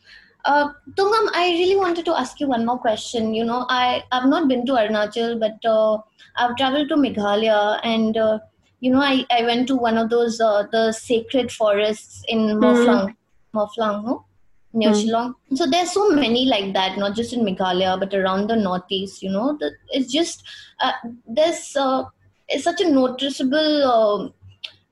[0.44, 3.32] Uh, Tongam, I really wanted to ask you one more question.
[3.32, 5.98] You know, I I've not been to Arunachal, but uh,
[6.36, 8.38] I've traveled to Meghalaya, and uh,
[8.80, 13.10] you know, I, I went to one of those uh, the sacred forests in Mawphlang,
[13.10, 13.16] mm.
[13.54, 14.24] Mawphlang, no,
[14.72, 15.04] near mm.
[15.04, 15.34] Shillong.
[15.54, 19.22] So there's so many like that, not just in Meghalaya, but around the northeast.
[19.22, 20.42] You know, the, it's just
[20.80, 20.92] uh,
[21.28, 22.04] there's uh,
[22.48, 23.84] it's such a noticeable.
[23.84, 24.34] Um,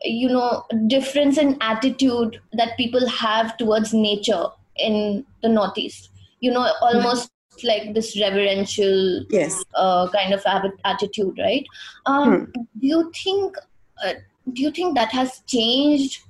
[0.03, 6.73] you know difference in attitude that people have towards nature in the northeast you know
[6.81, 7.69] almost mm.
[7.69, 10.45] like this reverential yes uh, kind of
[10.85, 11.67] attitude right
[12.07, 12.63] um, hmm.
[12.81, 13.57] do you think
[14.05, 14.15] uh,
[14.53, 16.23] do you think that has changed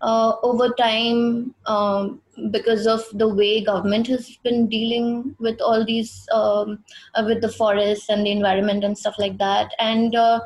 [0.00, 6.28] uh, over time um, because of the way government has been dealing with all these
[6.32, 6.78] um,
[7.14, 10.40] uh, with the forests and the environment and stuff like that and uh,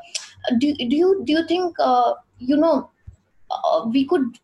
[0.58, 2.88] do, do you do you think uh, you know
[3.86, 4.38] we could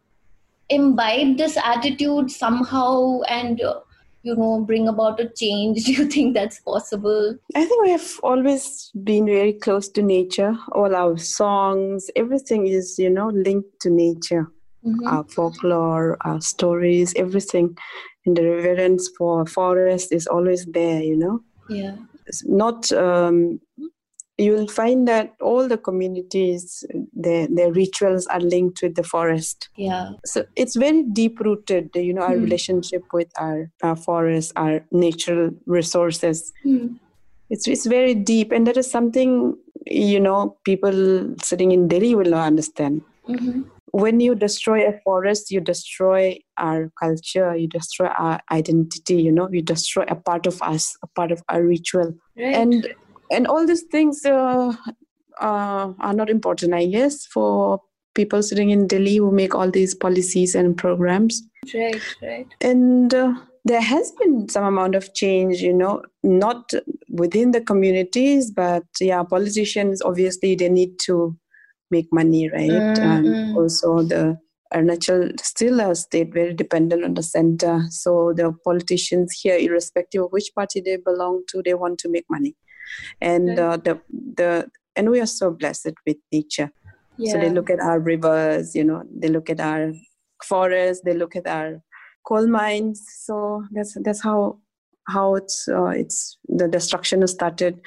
[0.69, 3.81] imbibe this attitude somehow and uh,
[4.23, 5.85] you know bring about a change?
[5.87, 7.37] Do you think that's possible?
[7.55, 10.57] I think we have always been very close to nature.
[10.73, 14.51] All our songs everything is you know linked to nature.
[14.87, 15.07] Mm-hmm.
[15.07, 17.75] our folklore our stories everything
[18.27, 21.41] and the reverence for forest is always there you know?
[21.71, 21.97] Yeah.
[22.27, 23.61] It's not um,
[24.37, 29.69] you will find that all the communities their their rituals are linked with the forest
[29.77, 32.43] yeah so it's very deep rooted you know our mm.
[32.43, 36.99] relationship with our, our forests our natural resources mm.
[37.51, 42.31] it's it's very deep and that is something you know people sitting in delhi will
[42.31, 43.63] not understand mm-hmm.
[43.93, 49.49] when you destroy a forest you destroy our culture you destroy our identity you know
[49.53, 52.55] you destroy a part of us a part of our ritual right.
[52.55, 52.95] and
[53.31, 54.73] and all these things uh,
[55.41, 57.81] uh, are not important, I guess, for
[58.15, 61.43] people sitting in Delhi who make all these policies and programs.
[61.75, 62.47] Right, right.
[62.61, 63.35] And uh,
[63.65, 66.71] there has been some amount of change, you know, not
[67.09, 71.37] within the communities, but yeah, politicians obviously they need to
[71.91, 72.71] make money, right?
[72.71, 73.03] Mm-hmm.
[73.03, 74.39] And also the
[74.73, 77.85] Arunachal still a state very dependent on the center.
[77.91, 82.27] So the politicians here, irrespective of which party they belong to, they want to make
[82.29, 82.57] money
[83.21, 84.01] and uh, the
[84.37, 86.71] the and we are so blessed with nature
[87.17, 87.33] yeah.
[87.33, 89.93] so they look at our rivers you know they look at our
[90.43, 91.81] forests they look at our
[92.27, 94.59] coal mines so that's that's how
[95.07, 97.79] how it's uh, it's the destruction has started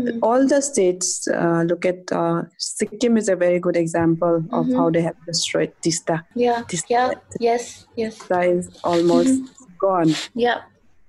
[0.00, 0.18] mm.
[0.22, 4.76] all the states uh, look at uh, sikkim is a very good example of mm-hmm.
[4.76, 9.74] how they have destroyed Teesta yeah Teesta, yeah yes yes is almost mm-hmm.
[9.78, 10.62] gone yeah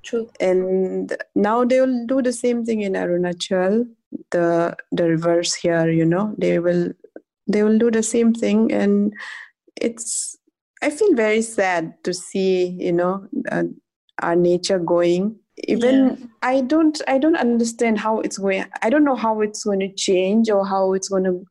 [0.05, 0.29] True.
[0.39, 3.85] And now they will do the same thing in Arunachal,
[4.31, 5.89] the the reverse here.
[5.89, 6.91] You know, they will
[7.47, 9.13] they will do the same thing, and
[9.75, 10.37] it's.
[10.81, 13.63] I feel very sad to see, you know, uh,
[14.21, 15.37] our nature going.
[15.67, 16.15] Even yeah.
[16.43, 18.65] I don't I don't understand how it's going.
[18.83, 21.43] I don't know how it's going to change or how it's going to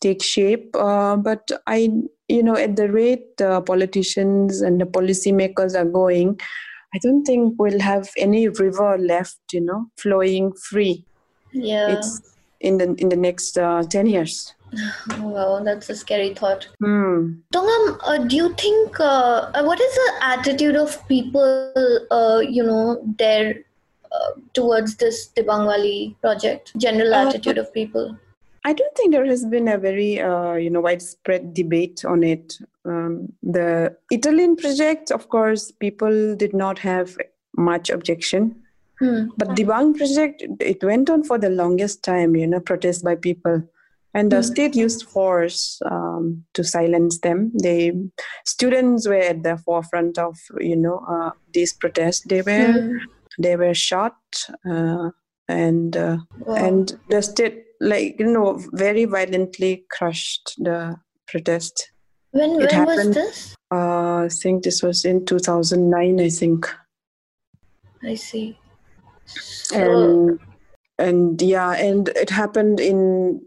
[0.00, 0.74] take shape.
[0.74, 1.90] Uh, but I,
[2.28, 6.40] you know, at the rate the politicians and the policymakers are going,
[6.94, 11.04] I don't think we'll have any river left, you know, flowing free.
[11.52, 11.96] Yeah.
[11.96, 14.54] It's in the in the next uh, 10 years.
[15.18, 16.68] Wow, that's a scary thought.
[16.80, 17.40] Hmm.
[17.52, 22.62] Tongam, uh, do you think uh, uh, what is the attitude of people, uh, you
[22.62, 23.64] know, there
[24.12, 26.72] uh, towards this Dibang project?
[26.76, 28.16] General uh, attitude of people.
[28.64, 32.58] I don't think there has been a very uh, you know widespread debate on it.
[32.84, 37.16] Um, the Etalin project, of course, people did not have
[37.56, 38.62] much objection,
[38.98, 39.26] hmm.
[39.36, 42.34] but Bang project it went on for the longest time.
[42.34, 43.62] You know, protest by people,
[44.14, 44.42] and the hmm.
[44.42, 47.52] state used force um, to silence them.
[47.62, 47.92] They
[48.46, 52.22] students were at the forefront of you know uh, these protests.
[52.26, 52.96] They were hmm.
[53.38, 54.16] they were shot.
[54.68, 55.10] Uh,
[55.50, 56.54] and uh, wow.
[56.54, 60.96] and the state like you know very violently crushed the
[61.26, 61.90] protest
[62.32, 66.70] when, when happened, was this uh, i think this was in 2009 i think
[68.02, 68.58] i see
[69.26, 69.76] so...
[69.76, 70.40] and
[70.98, 73.40] and yeah and it happened in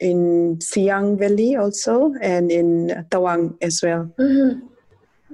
[0.00, 4.66] in siang valley also and in tawang as well mm-hmm.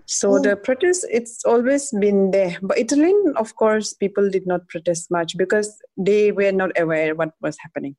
[0.07, 0.39] So oh.
[0.41, 2.59] the protest, it's always been there.
[2.61, 7.31] But Etalin, of course, people did not protest much because they were not aware what
[7.41, 7.97] was happening.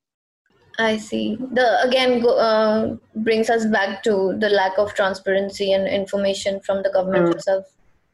[0.79, 1.37] I see.
[1.39, 6.89] The again uh, brings us back to the lack of transparency and information from the
[6.89, 7.35] government mm.
[7.35, 7.65] itself.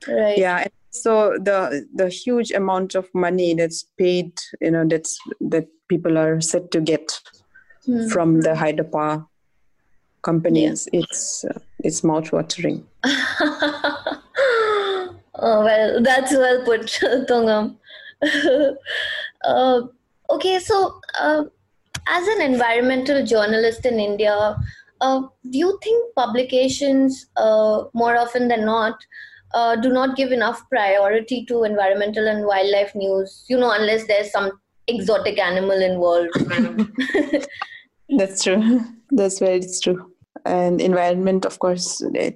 [0.08, 0.38] Right.
[0.38, 6.18] Yeah, So the the huge amount of money that's paid, you know, that's that people
[6.18, 7.20] are set to get
[7.90, 8.08] Hmm.
[8.08, 9.26] from the hydropower
[10.22, 12.86] companies, it's uh, it's mouth-watering.
[13.04, 14.04] oh,
[15.36, 16.82] well, that's well put,
[17.28, 17.78] Tongam.
[19.44, 19.82] uh,
[20.30, 21.46] okay, so uh,
[22.10, 24.56] as an environmental journalist in India,
[25.02, 28.96] uh, do you think publications, uh, more often than not,
[29.54, 33.46] uh, do not give enough priority to environmental and wildlife news?
[33.48, 34.52] You know, unless there's some
[34.88, 36.30] exotic animal involved.
[38.18, 38.82] That's true.
[39.12, 40.12] That's very true.
[40.46, 42.36] And environment, of course, they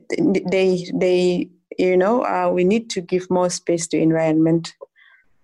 [0.51, 4.73] they, they you know uh, we need to give more space to environment.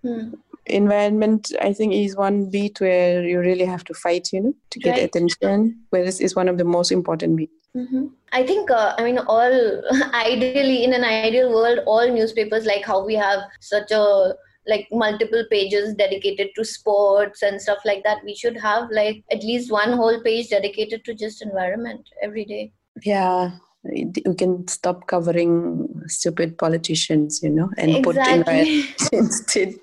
[0.04, 0.34] Hmm.
[0.70, 4.80] Environment, I think, is one beat where you really have to fight, you know, to
[4.80, 5.04] get Right.
[5.04, 5.86] attention.
[5.90, 7.54] Whereas is one of the most important beats.
[7.74, 9.82] hmm I think, uh, I mean, all
[10.14, 14.36] ideally, in an ideal world, all newspapers, like how we have such a
[14.68, 19.44] like multiple pages dedicated to sports and stuff like that, we should have like at
[19.44, 22.72] least one whole page dedicated to just environment every day.
[23.04, 23.52] Yeah,
[23.84, 28.40] we can stop covering stupid politicians, you know, and put Exactly.
[28.40, 29.76] environment instead.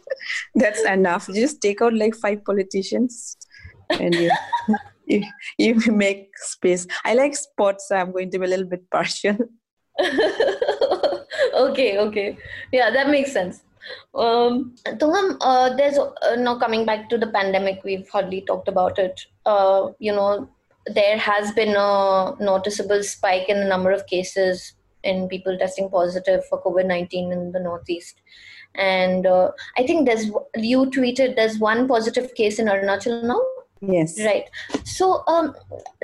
[0.55, 1.29] That's enough.
[1.33, 3.37] Just take out like five politicians,
[3.91, 4.31] and you,
[5.07, 5.25] you
[5.59, 6.87] you make space.
[7.05, 7.89] I like sports.
[7.89, 9.37] So I'm going to be a little bit partial.
[11.55, 12.37] okay, okay.
[12.73, 13.63] Yeah, that makes sense.
[14.15, 18.99] Um, Tongam, uh, there's uh, now coming back to the pandemic, we've hardly talked about
[18.99, 19.21] it.
[19.47, 20.49] Uh, you know,
[20.95, 26.45] there has been a noticeable spike in the number of cases in people testing positive
[26.47, 28.21] for COVID 19 in the Northeast.
[28.75, 33.41] And uh, I think there's, you tweeted there's one positive case in Arunachal now.
[33.89, 34.19] Yes.
[34.19, 34.45] Right.
[34.85, 35.55] So, um,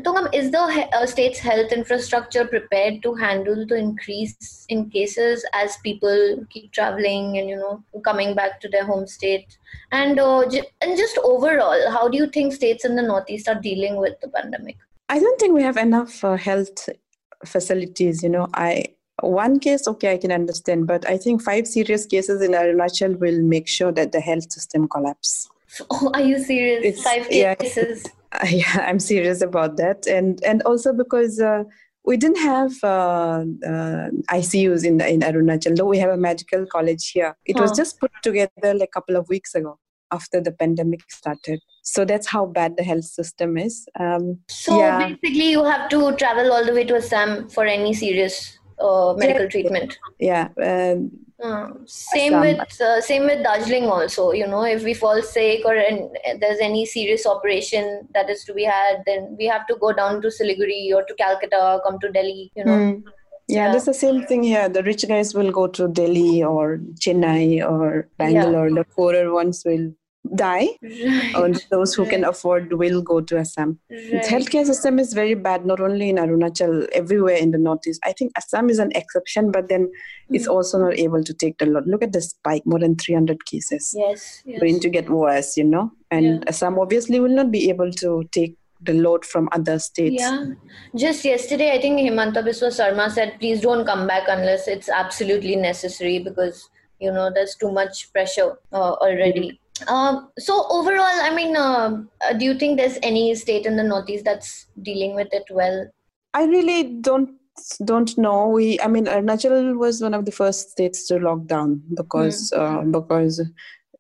[0.03, 5.45] Tongam, is the he- uh, state's health infrastructure prepared to handle the increase in cases
[5.53, 9.59] as people keep traveling and you know coming back to their home state?
[9.91, 13.61] And uh, j- and just overall, how do you think states in the northeast are
[13.61, 14.77] dealing with the pandemic?
[15.09, 16.89] I don't think we have enough uh, health
[17.45, 18.23] facilities.
[18.23, 18.85] You know, I
[19.21, 23.41] one case, okay, I can understand, but I think five serious cases in Arunachal will
[23.43, 25.49] make sure that the health system collapse.
[25.91, 26.85] Oh, are you serious?
[26.85, 27.55] It's- Five yeah.
[27.65, 28.07] cases.
[28.33, 31.65] Uh, yeah, I'm serious about that, and and also because uh,
[32.05, 37.11] we didn't have uh, uh, ICUs in in Arunachal, though we have a medical college
[37.11, 37.37] here.
[37.45, 39.79] It was just put together like a couple of weeks ago
[40.11, 41.61] after the pandemic started.
[41.83, 43.87] So that's how bad the health system is.
[43.99, 44.99] Um, So Yeah.
[44.99, 49.49] basically, you have to travel all the way to Assam for any serious uh, medical
[49.49, 49.99] treatment.
[50.31, 51.11] yeah, um,
[51.47, 54.25] Uh, same with uh, same with Darjeeling also.
[54.41, 55.97] You know, if we fall sick or an,
[56.43, 60.21] there's any serious operation that is to be had, then we have to go down
[60.27, 62.45] to Siliguri or to Calcutta, or come to Delhi.
[62.61, 63.03] You know, Mm.
[63.49, 63.73] Yeah, Yeah.
[63.73, 64.69] that's the same thing here.
[64.77, 66.67] The rich guys will go to Delhi or
[67.07, 67.89] Chennai or
[68.23, 68.71] Bangalore.
[68.79, 69.89] The poorer ones will
[70.37, 73.79] die, right, and those who can afford will go to Assam.
[73.91, 74.23] Right.
[74.25, 78.01] healthcare system is very bad, not only in Arunachal, everywhere in the northeast.
[78.05, 79.91] I think Assam is an exception, but then
[80.31, 80.53] it's Mm.
[80.55, 81.87] also not able to take the load.
[81.87, 83.95] Look at the spike, more than 300 cases.
[83.99, 84.61] Yes, yes.
[84.61, 85.91] Going to get worse, you know.
[86.11, 86.41] And Yeah.
[86.49, 90.17] Assam obviously will not be able to take the load from other states.
[90.23, 90.45] Yeah.
[90.97, 95.55] Just yesterday, I think Himanta Biswa Sarma said, please don't come back unless it's absolutely
[95.57, 96.69] necessary because,
[97.01, 99.61] you know, there's too much pressure uh, already.
[99.89, 103.83] Um, so, overall, I mean, uh, uh, do you think there's any state in the
[103.83, 105.89] Northeast that's dealing with it well?
[106.35, 107.31] I really don't
[107.85, 108.49] don't know.
[108.49, 112.81] We, I mean, Arunachal was one of the first states to lock down because uh,
[112.83, 113.43] because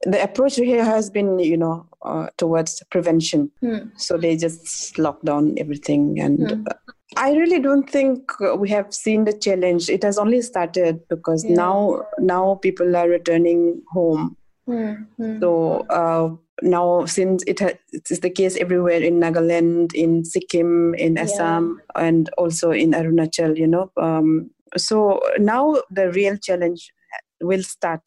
[0.04, 3.50] the approach here has been, you know, uh, towards prevention.
[3.60, 3.88] Hmm.
[3.96, 6.74] So they just lock down everything, and uh,
[7.16, 9.90] I really don't think we have seen the challenge.
[9.90, 11.56] It has only started because Yeah.
[11.56, 14.36] now now people are returning home.
[14.66, 14.92] Hmm.
[15.16, 15.40] Hmm.
[15.40, 20.94] So uh, now, since it, ha- it is the case everywhere in Nagaland, in Sikkim,
[20.94, 21.22] in Yeah.
[21.22, 23.90] Assam, and also in Arunachal, you know.
[23.96, 26.92] Um, so now the real challenge
[27.40, 28.02] will start.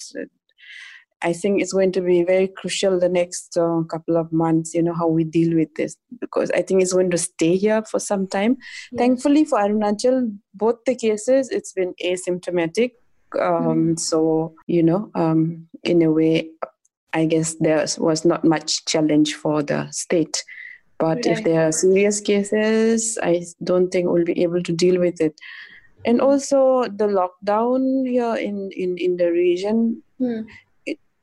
[1.21, 4.83] I think it's going to be very crucial the next uh, couple of months, you
[4.83, 7.99] know, how we deal with this, because I think it's going to stay here for
[7.99, 8.57] some time.
[8.91, 8.99] Yeah.
[8.99, 12.91] Thankfully for Arunachal, both the cases, it's been asymptomatic.
[13.39, 16.49] Um, So, you know, um, in a way,
[17.13, 20.43] I guess there was not much challenge for the state.
[20.97, 25.19] But if there are serious cases, I don't think we'll be able to deal with
[25.19, 25.39] it.
[26.05, 30.41] And also the lockdown here in, in, in the region, Hmm.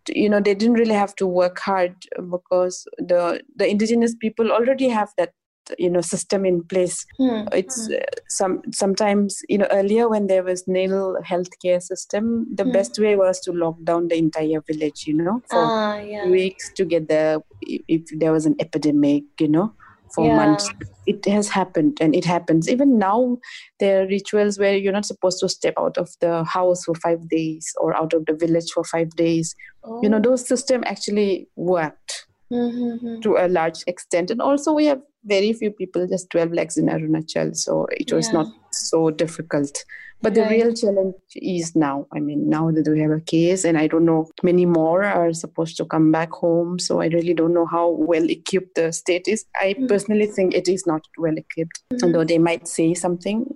[0.08, 1.94] you know, they didn't really have to work hard
[2.30, 5.32] because the the indigenous people already have that
[5.78, 7.42] you know system in place Hmm.
[7.52, 7.98] it's uh,
[8.28, 12.70] some sometimes you know earlier when there was nil healthcare system the Hmm.
[12.72, 16.24] best way was to lock down the entire village you know for Ah, yeah.
[16.30, 19.72] weeks together if if there was an epidemic you know
[20.14, 20.36] for Yeah.
[20.36, 20.68] months
[21.06, 23.36] it has happened and it happens even now
[23.80, 27.28] there are rituals where you're not supposed to step out of the house for five
[27.28, 29.54] days or out of the village for five days
[30.02, 33.20] you know those system actually worked Mm-hmm.
[33.22, 36.86] to a large extent and also we have very few people just 12 lakhs in
[36.86, 38.38] arunachal so it was Yeah.
[38.38, 39.84] not so difficult.
[40.24, 42.06] But the real challenge is now.
[42.12, 45.32] I mean now that we have a case and i don't know many more are
[45.32, 49.26] supposed to come back home so i really don't know how well equipped the state
[49.26, 49.44] is.
[49.60, 49.88] I Mm.
[49.88, 53.46] personally think it is not well equipped although they might say something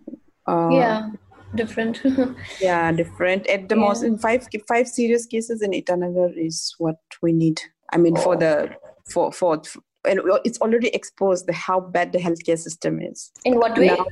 [0.49, 1.11] uh, yeah,
[1.55, 2.03] different.
[2.61, 3.47] yeah different.
[3.49, 7.61] At the most in five five serious cases in itanagar is what we need.
[7.93, 8.71] I mean for the
[9.13, 9.63] for for
[10.07, 13.87] and it's already exposed the, how bad the healthcare system is In what way?
[13.87, 14.05] Now,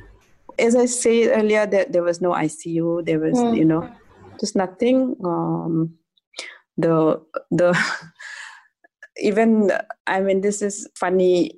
[0.59, 3.53] as i said earlier there, there was no icu there was Hmm.
[3.53, 3.89] you know
[4.39, 5.93] just nothing um
[6.77, 7.21] the
[7.51, 7.73] the
[9.17, 9.71] even
[10.07, 11.51] i mean this is funny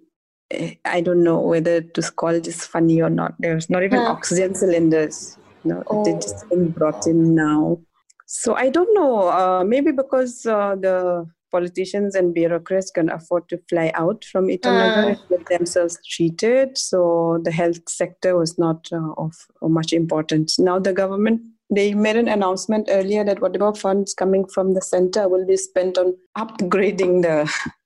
[0.52, 4.12] eh, i don't know whether to call this funny or not there's not even Huh.
[4.12, 6.20] oxygen cylinders you know they Oh.
[6.22, 7.78] just been brought in now
[8.26, 11.26] so i don't know uh, maybe because uh, the
[11.58, 17.39] politicians and bureaucrats can afford to fly out from Itanagar and get themselves treated so
[17.43, 22.16] the health sector was not uh, of, of much importance now the government they made
[22.16, 27.24] an announcement earlier that whatever funds coming from the center will be spent on upgrading
[27.24, 27.38] the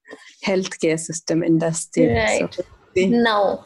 [0.45, 2.13] healthcare system in the state.
[2.15, 2.53] Right.
[2.53, 2.63] So.
[3.07, 3.65] Now,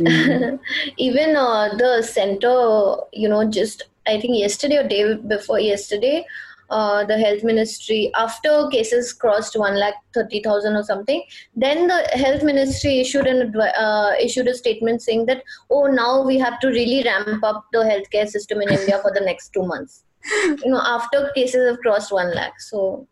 [0.00, 0.58] Mm.
[0.96, 6.24] even uh, the center, you know, just I think yesterday or day before yesterday,
[6.70, 11.22] uh, the health ministry, after cases crossed one lakh thirty thousand or something,
[11.54, 16.38] then the health ministry issued an uh, issued a statement saying that oh now we
[16.38, 20.04] have to really ramp up the healthcare system in India for the next two months.
[20.64, 23.08] You know, after cases have crossed one lakh, so.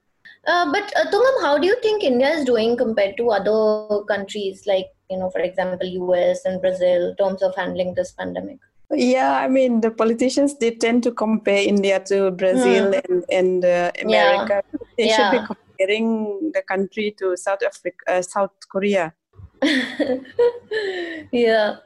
[0.47, 4.67] Uh, but uh, Tongam, how do you think India is doing compared to other countries
[4.67, 8.59] like, you know, for example, US and Brazil in terms of handling this pandemic?
[8.91, 13.93] Yeah, I mean the politicians they tend to compare India to Brazil and and uh,
[14.03, 14.63] America.
[14.97, 15.45] They should be Hmm.
[15.79, 19.15] Comparing the country to South Africa, uh, South Korea.
[21.33, 21.77] yeah.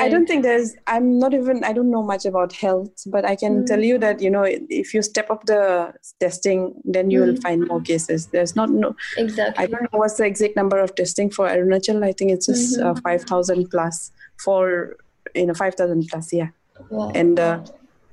[0.00, 0.74] I don't think there's.
[0.86, 1.64] I'm not even.
[1.64, 3.66] I don't know much about health, but I can Mm.
[3.66, 7.42] tell you that you know if you step up the testing, then you will Mm.
[7.42, 8.26] find more cases.
[8.28, 8.94] There's not no.
[9.16, 9.64] exactly.
[9.64, 12.04] I don't know what's the exact number of testing for Arunachal.
[12.04, 13.02] I think it's just uh, Mhm.
[13.02, 14.12] five thousand plus
[14.44, 14.96] for
[15.34, 16.32] you know five thousand plus.
[16.32, 16.48] Yeah,
[16.90, 17.12] Wow.
[17.14, 17.58] and uh,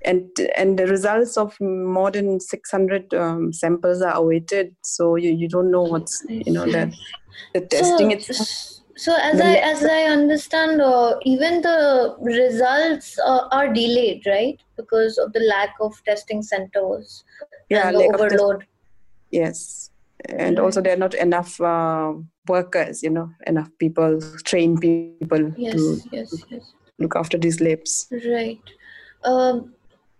[0.03, 4.75] and and the results of more than six hundred um, samples are awaited.
[4.81, 6.91] So you, you don't know what's you know the
[7.53, 8.49] the testing so, itself.
[8.95, 14.57] so as I as I understand, uh, even the results uh, are delayed, right?
[14.77, 17.23] Because of the lack of testing centers
[17.69, 18.65] Yeah, and the of test- overload.
[19.31, 19.89] Yes,
[20.29, 22.13] and also there are not enough uh,
[22.47, 23.03] workers.
[23.03, 26.73] You know, enough people, trained people Yes, to yes, yes.
[26.99, 28.07] Look after these labs.
[28.11, 28.61] Right.
[29.23, 29.73] Um,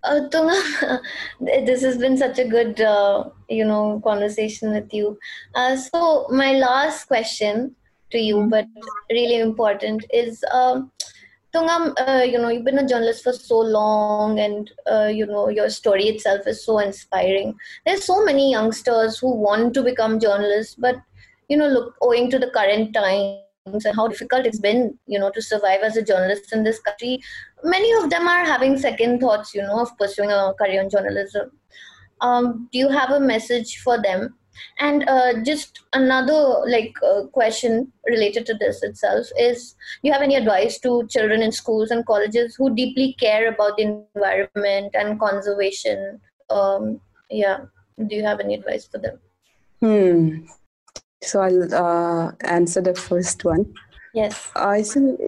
[0.03, 1.01] uh, Tunga,
[1.39, 5.17] this has been such a good, uh, you know, conversation with you.
[5.55, 7.75] Uh, so my last question
[8.11, 8.67] to you, but
[9.09, 10.91] really important, is um,
[11.55, 15.47] Tongam, uh, you know, you've been a journalist for so long, and uh, you know
[15.47, 17.55] your story itself is so inspiring.
[17.85, 20.97] There's so many youngsters who want to become journalists, but
[21.47, 25.31] you know, look, owing to the current times and how difficult it's been, you know,
[25.31, 27.19] to survive as a journalist in this country,
[27.63, 31.51] many of them are having second thoughts, you know, of pursuing a career in journalism.
[32.21, 34.35] Um, do you have a message for them?
[34.79, 40.21] And uh, just another like uh, question related to this itself is: Do you have
[40.21, 45.19] any advice to children in schools and colleges who deeply care about the environment and
[45.19, 46.21] conservation?
[46.49, 47.65] Um, yeah,
[48.07, 49.19] do you have any advice for them?
[49.81, 50.45] Hmm.
[51.23, 53.65] So I'll uh, answer the first one.
[54.13, 54.51] Yes.
[54.55, 55.19] I think,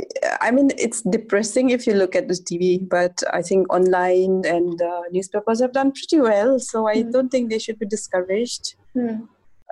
[0.42, 4.82] I mean, it's depressing if you look at the TV, but I think online and
[4.82, 6.60] uh, newspapers have done pretty well.
[6.60, 7.12] So I Hmm.
[7.12, 8.76] don't think they should be discouraged.
[8.96, 9.24] Hmm.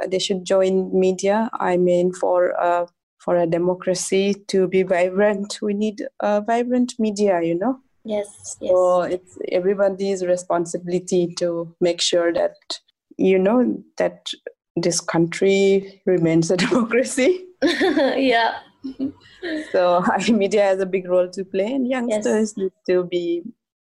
[0.01, 1.49] Uh, they should join media.
[1.53, 2.88] I mean, for uh,
[3.20, 7.41] for a democracy to be vibrant, we need a vibrant media.
[7.41, 8.57] You know, Yes.
[8.59, 8.72] Yes.
[8.72, 12.55] so it's everybody's responsibility to make sure that
[13.18, 14.28] you know that
[14.76, 17.46] this country remains a democracy.
[17.64, 18.60] yeah.
[19.72, 23.44] So our media has a big role to play, and youngsters need to be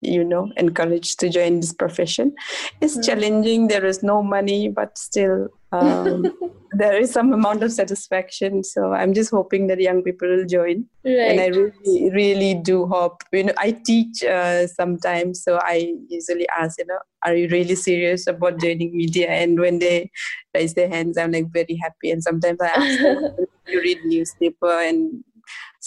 [0.04, 2.34] you know encouraged to join this profession.
[2.82, 3.06] It's Mm.
[3.06, 3.68] challenging.
[3.68, 6.24] There is no money but still um,
[6.78, 8.64] there is some amount of satisfaction.
[8.64, 10.86] So i'm just hoping that young people will join.
[11.06, 11.32] Right.
[11.32, 15.44] and i really really do hope you know i teach uh, sometimes.
[15.44, 19.30] So i usually ask you know are you really serious about joining media?
[19.30, 20.12] And when they
[20.56, 22.12] raise their hands i'm like very happy.
[22.12, 23.36] And sometimes i ask them
[23.68, 25.24] you read newspaper and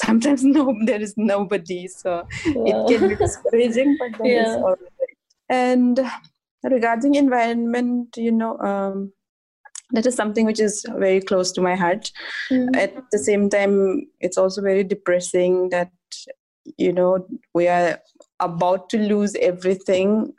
[0.05, 2.15] sometimes no there is nobody so
[2.55, 2.67] Wow.
[2.71, 4.57] it can be discouraging but Yeah.
[4.63, 5.17] all right
[5.49, 6.01] and
[6.65, 9.13] regarding environment you know um,
[9.93, 12.11] that is something which is very close to my heart
[12.51, 12.77] Mm.
[12.77, 15.91] at the same time it's also very depressing that
[16.77, 17.99] you know we are
[18.41, 20.33] about to lose everything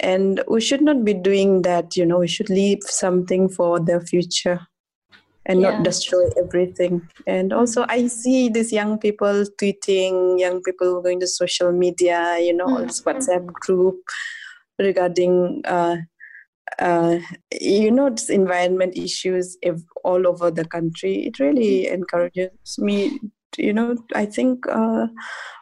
[0.00, 4.00] and we should not be doing that you know we should leave something for the
[4.12, 4.58] future
[5.48, 5.70] and Yeah.
[5.70, 7.08] not destroy everything.
[7.26, 12.54] And also i see these young people tweeting young people going to social media you
[12.54, 13.96] know all this whatsapp group
[14.78, 15.96] regarding uh,
[16.78, 17.18] uh,
[17.60, 19.56] you know this environment issues
[20.04, 21.26] all over the country.
[21.26, 23.18] It really encourages me
[23.56, 25.06] you know i think uh,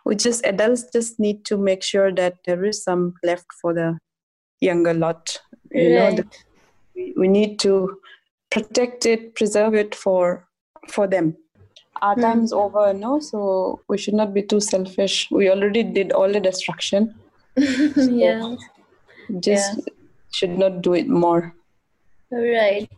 [0.04, 3.96] we just adults just need to make sure that there is some left for the
[4.60, 5.38] younger lot.
[5.70, 6.24] You know the,
[7.16, 7.96] we need to
[8.56, 10.46] protect it preserve it for
[10.96, 11.34] for them
[12.02, 12.22] our Hmm.
[12.22, 16.40] time's over no so we should not be too selfish we already did all the
[16.48, 17.14] destruction
[17.96, 18.56] yeah.
[19.48, 19.88] just
[20.32, 21.52] should not do it more
[22.30, 22.90] Right.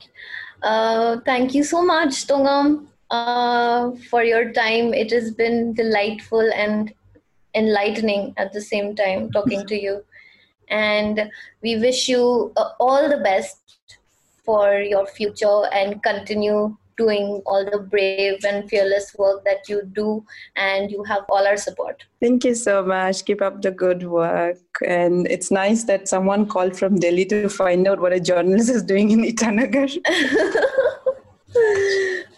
[0.62, 4.94] Uh, thank you so much, Tongam, uh, for your time.
[4.94, 6.92] It has been delightful and
[7.54, 10.02] enlightening at the same time talking to you.
[10.68, 11.30] And
[11.62, 13.97] we wish you uh, all the best
[14.49, 20.24] for your future and continue doing all the brave and fearless work that you do.
[20.57, 22.05] And you have all our support.
[22.22, 23.26] Thank you so much.
[23.26, 24.57] Keep up the good work.
[24.86, 28.82] And it's nice that someone called from Delhi to find out what a journalist is
[28.82, 29.90] doing in Itanagar.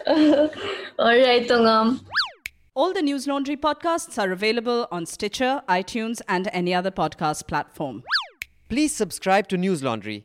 [0.99, 2.01] all right, Tongam.
[2.75, 8.03] All the Newslaundry podcasts are available on Stitcher, iTunes, and any other podcast platform.
[8.69, 10.25] Please subscribe to Newslaundry.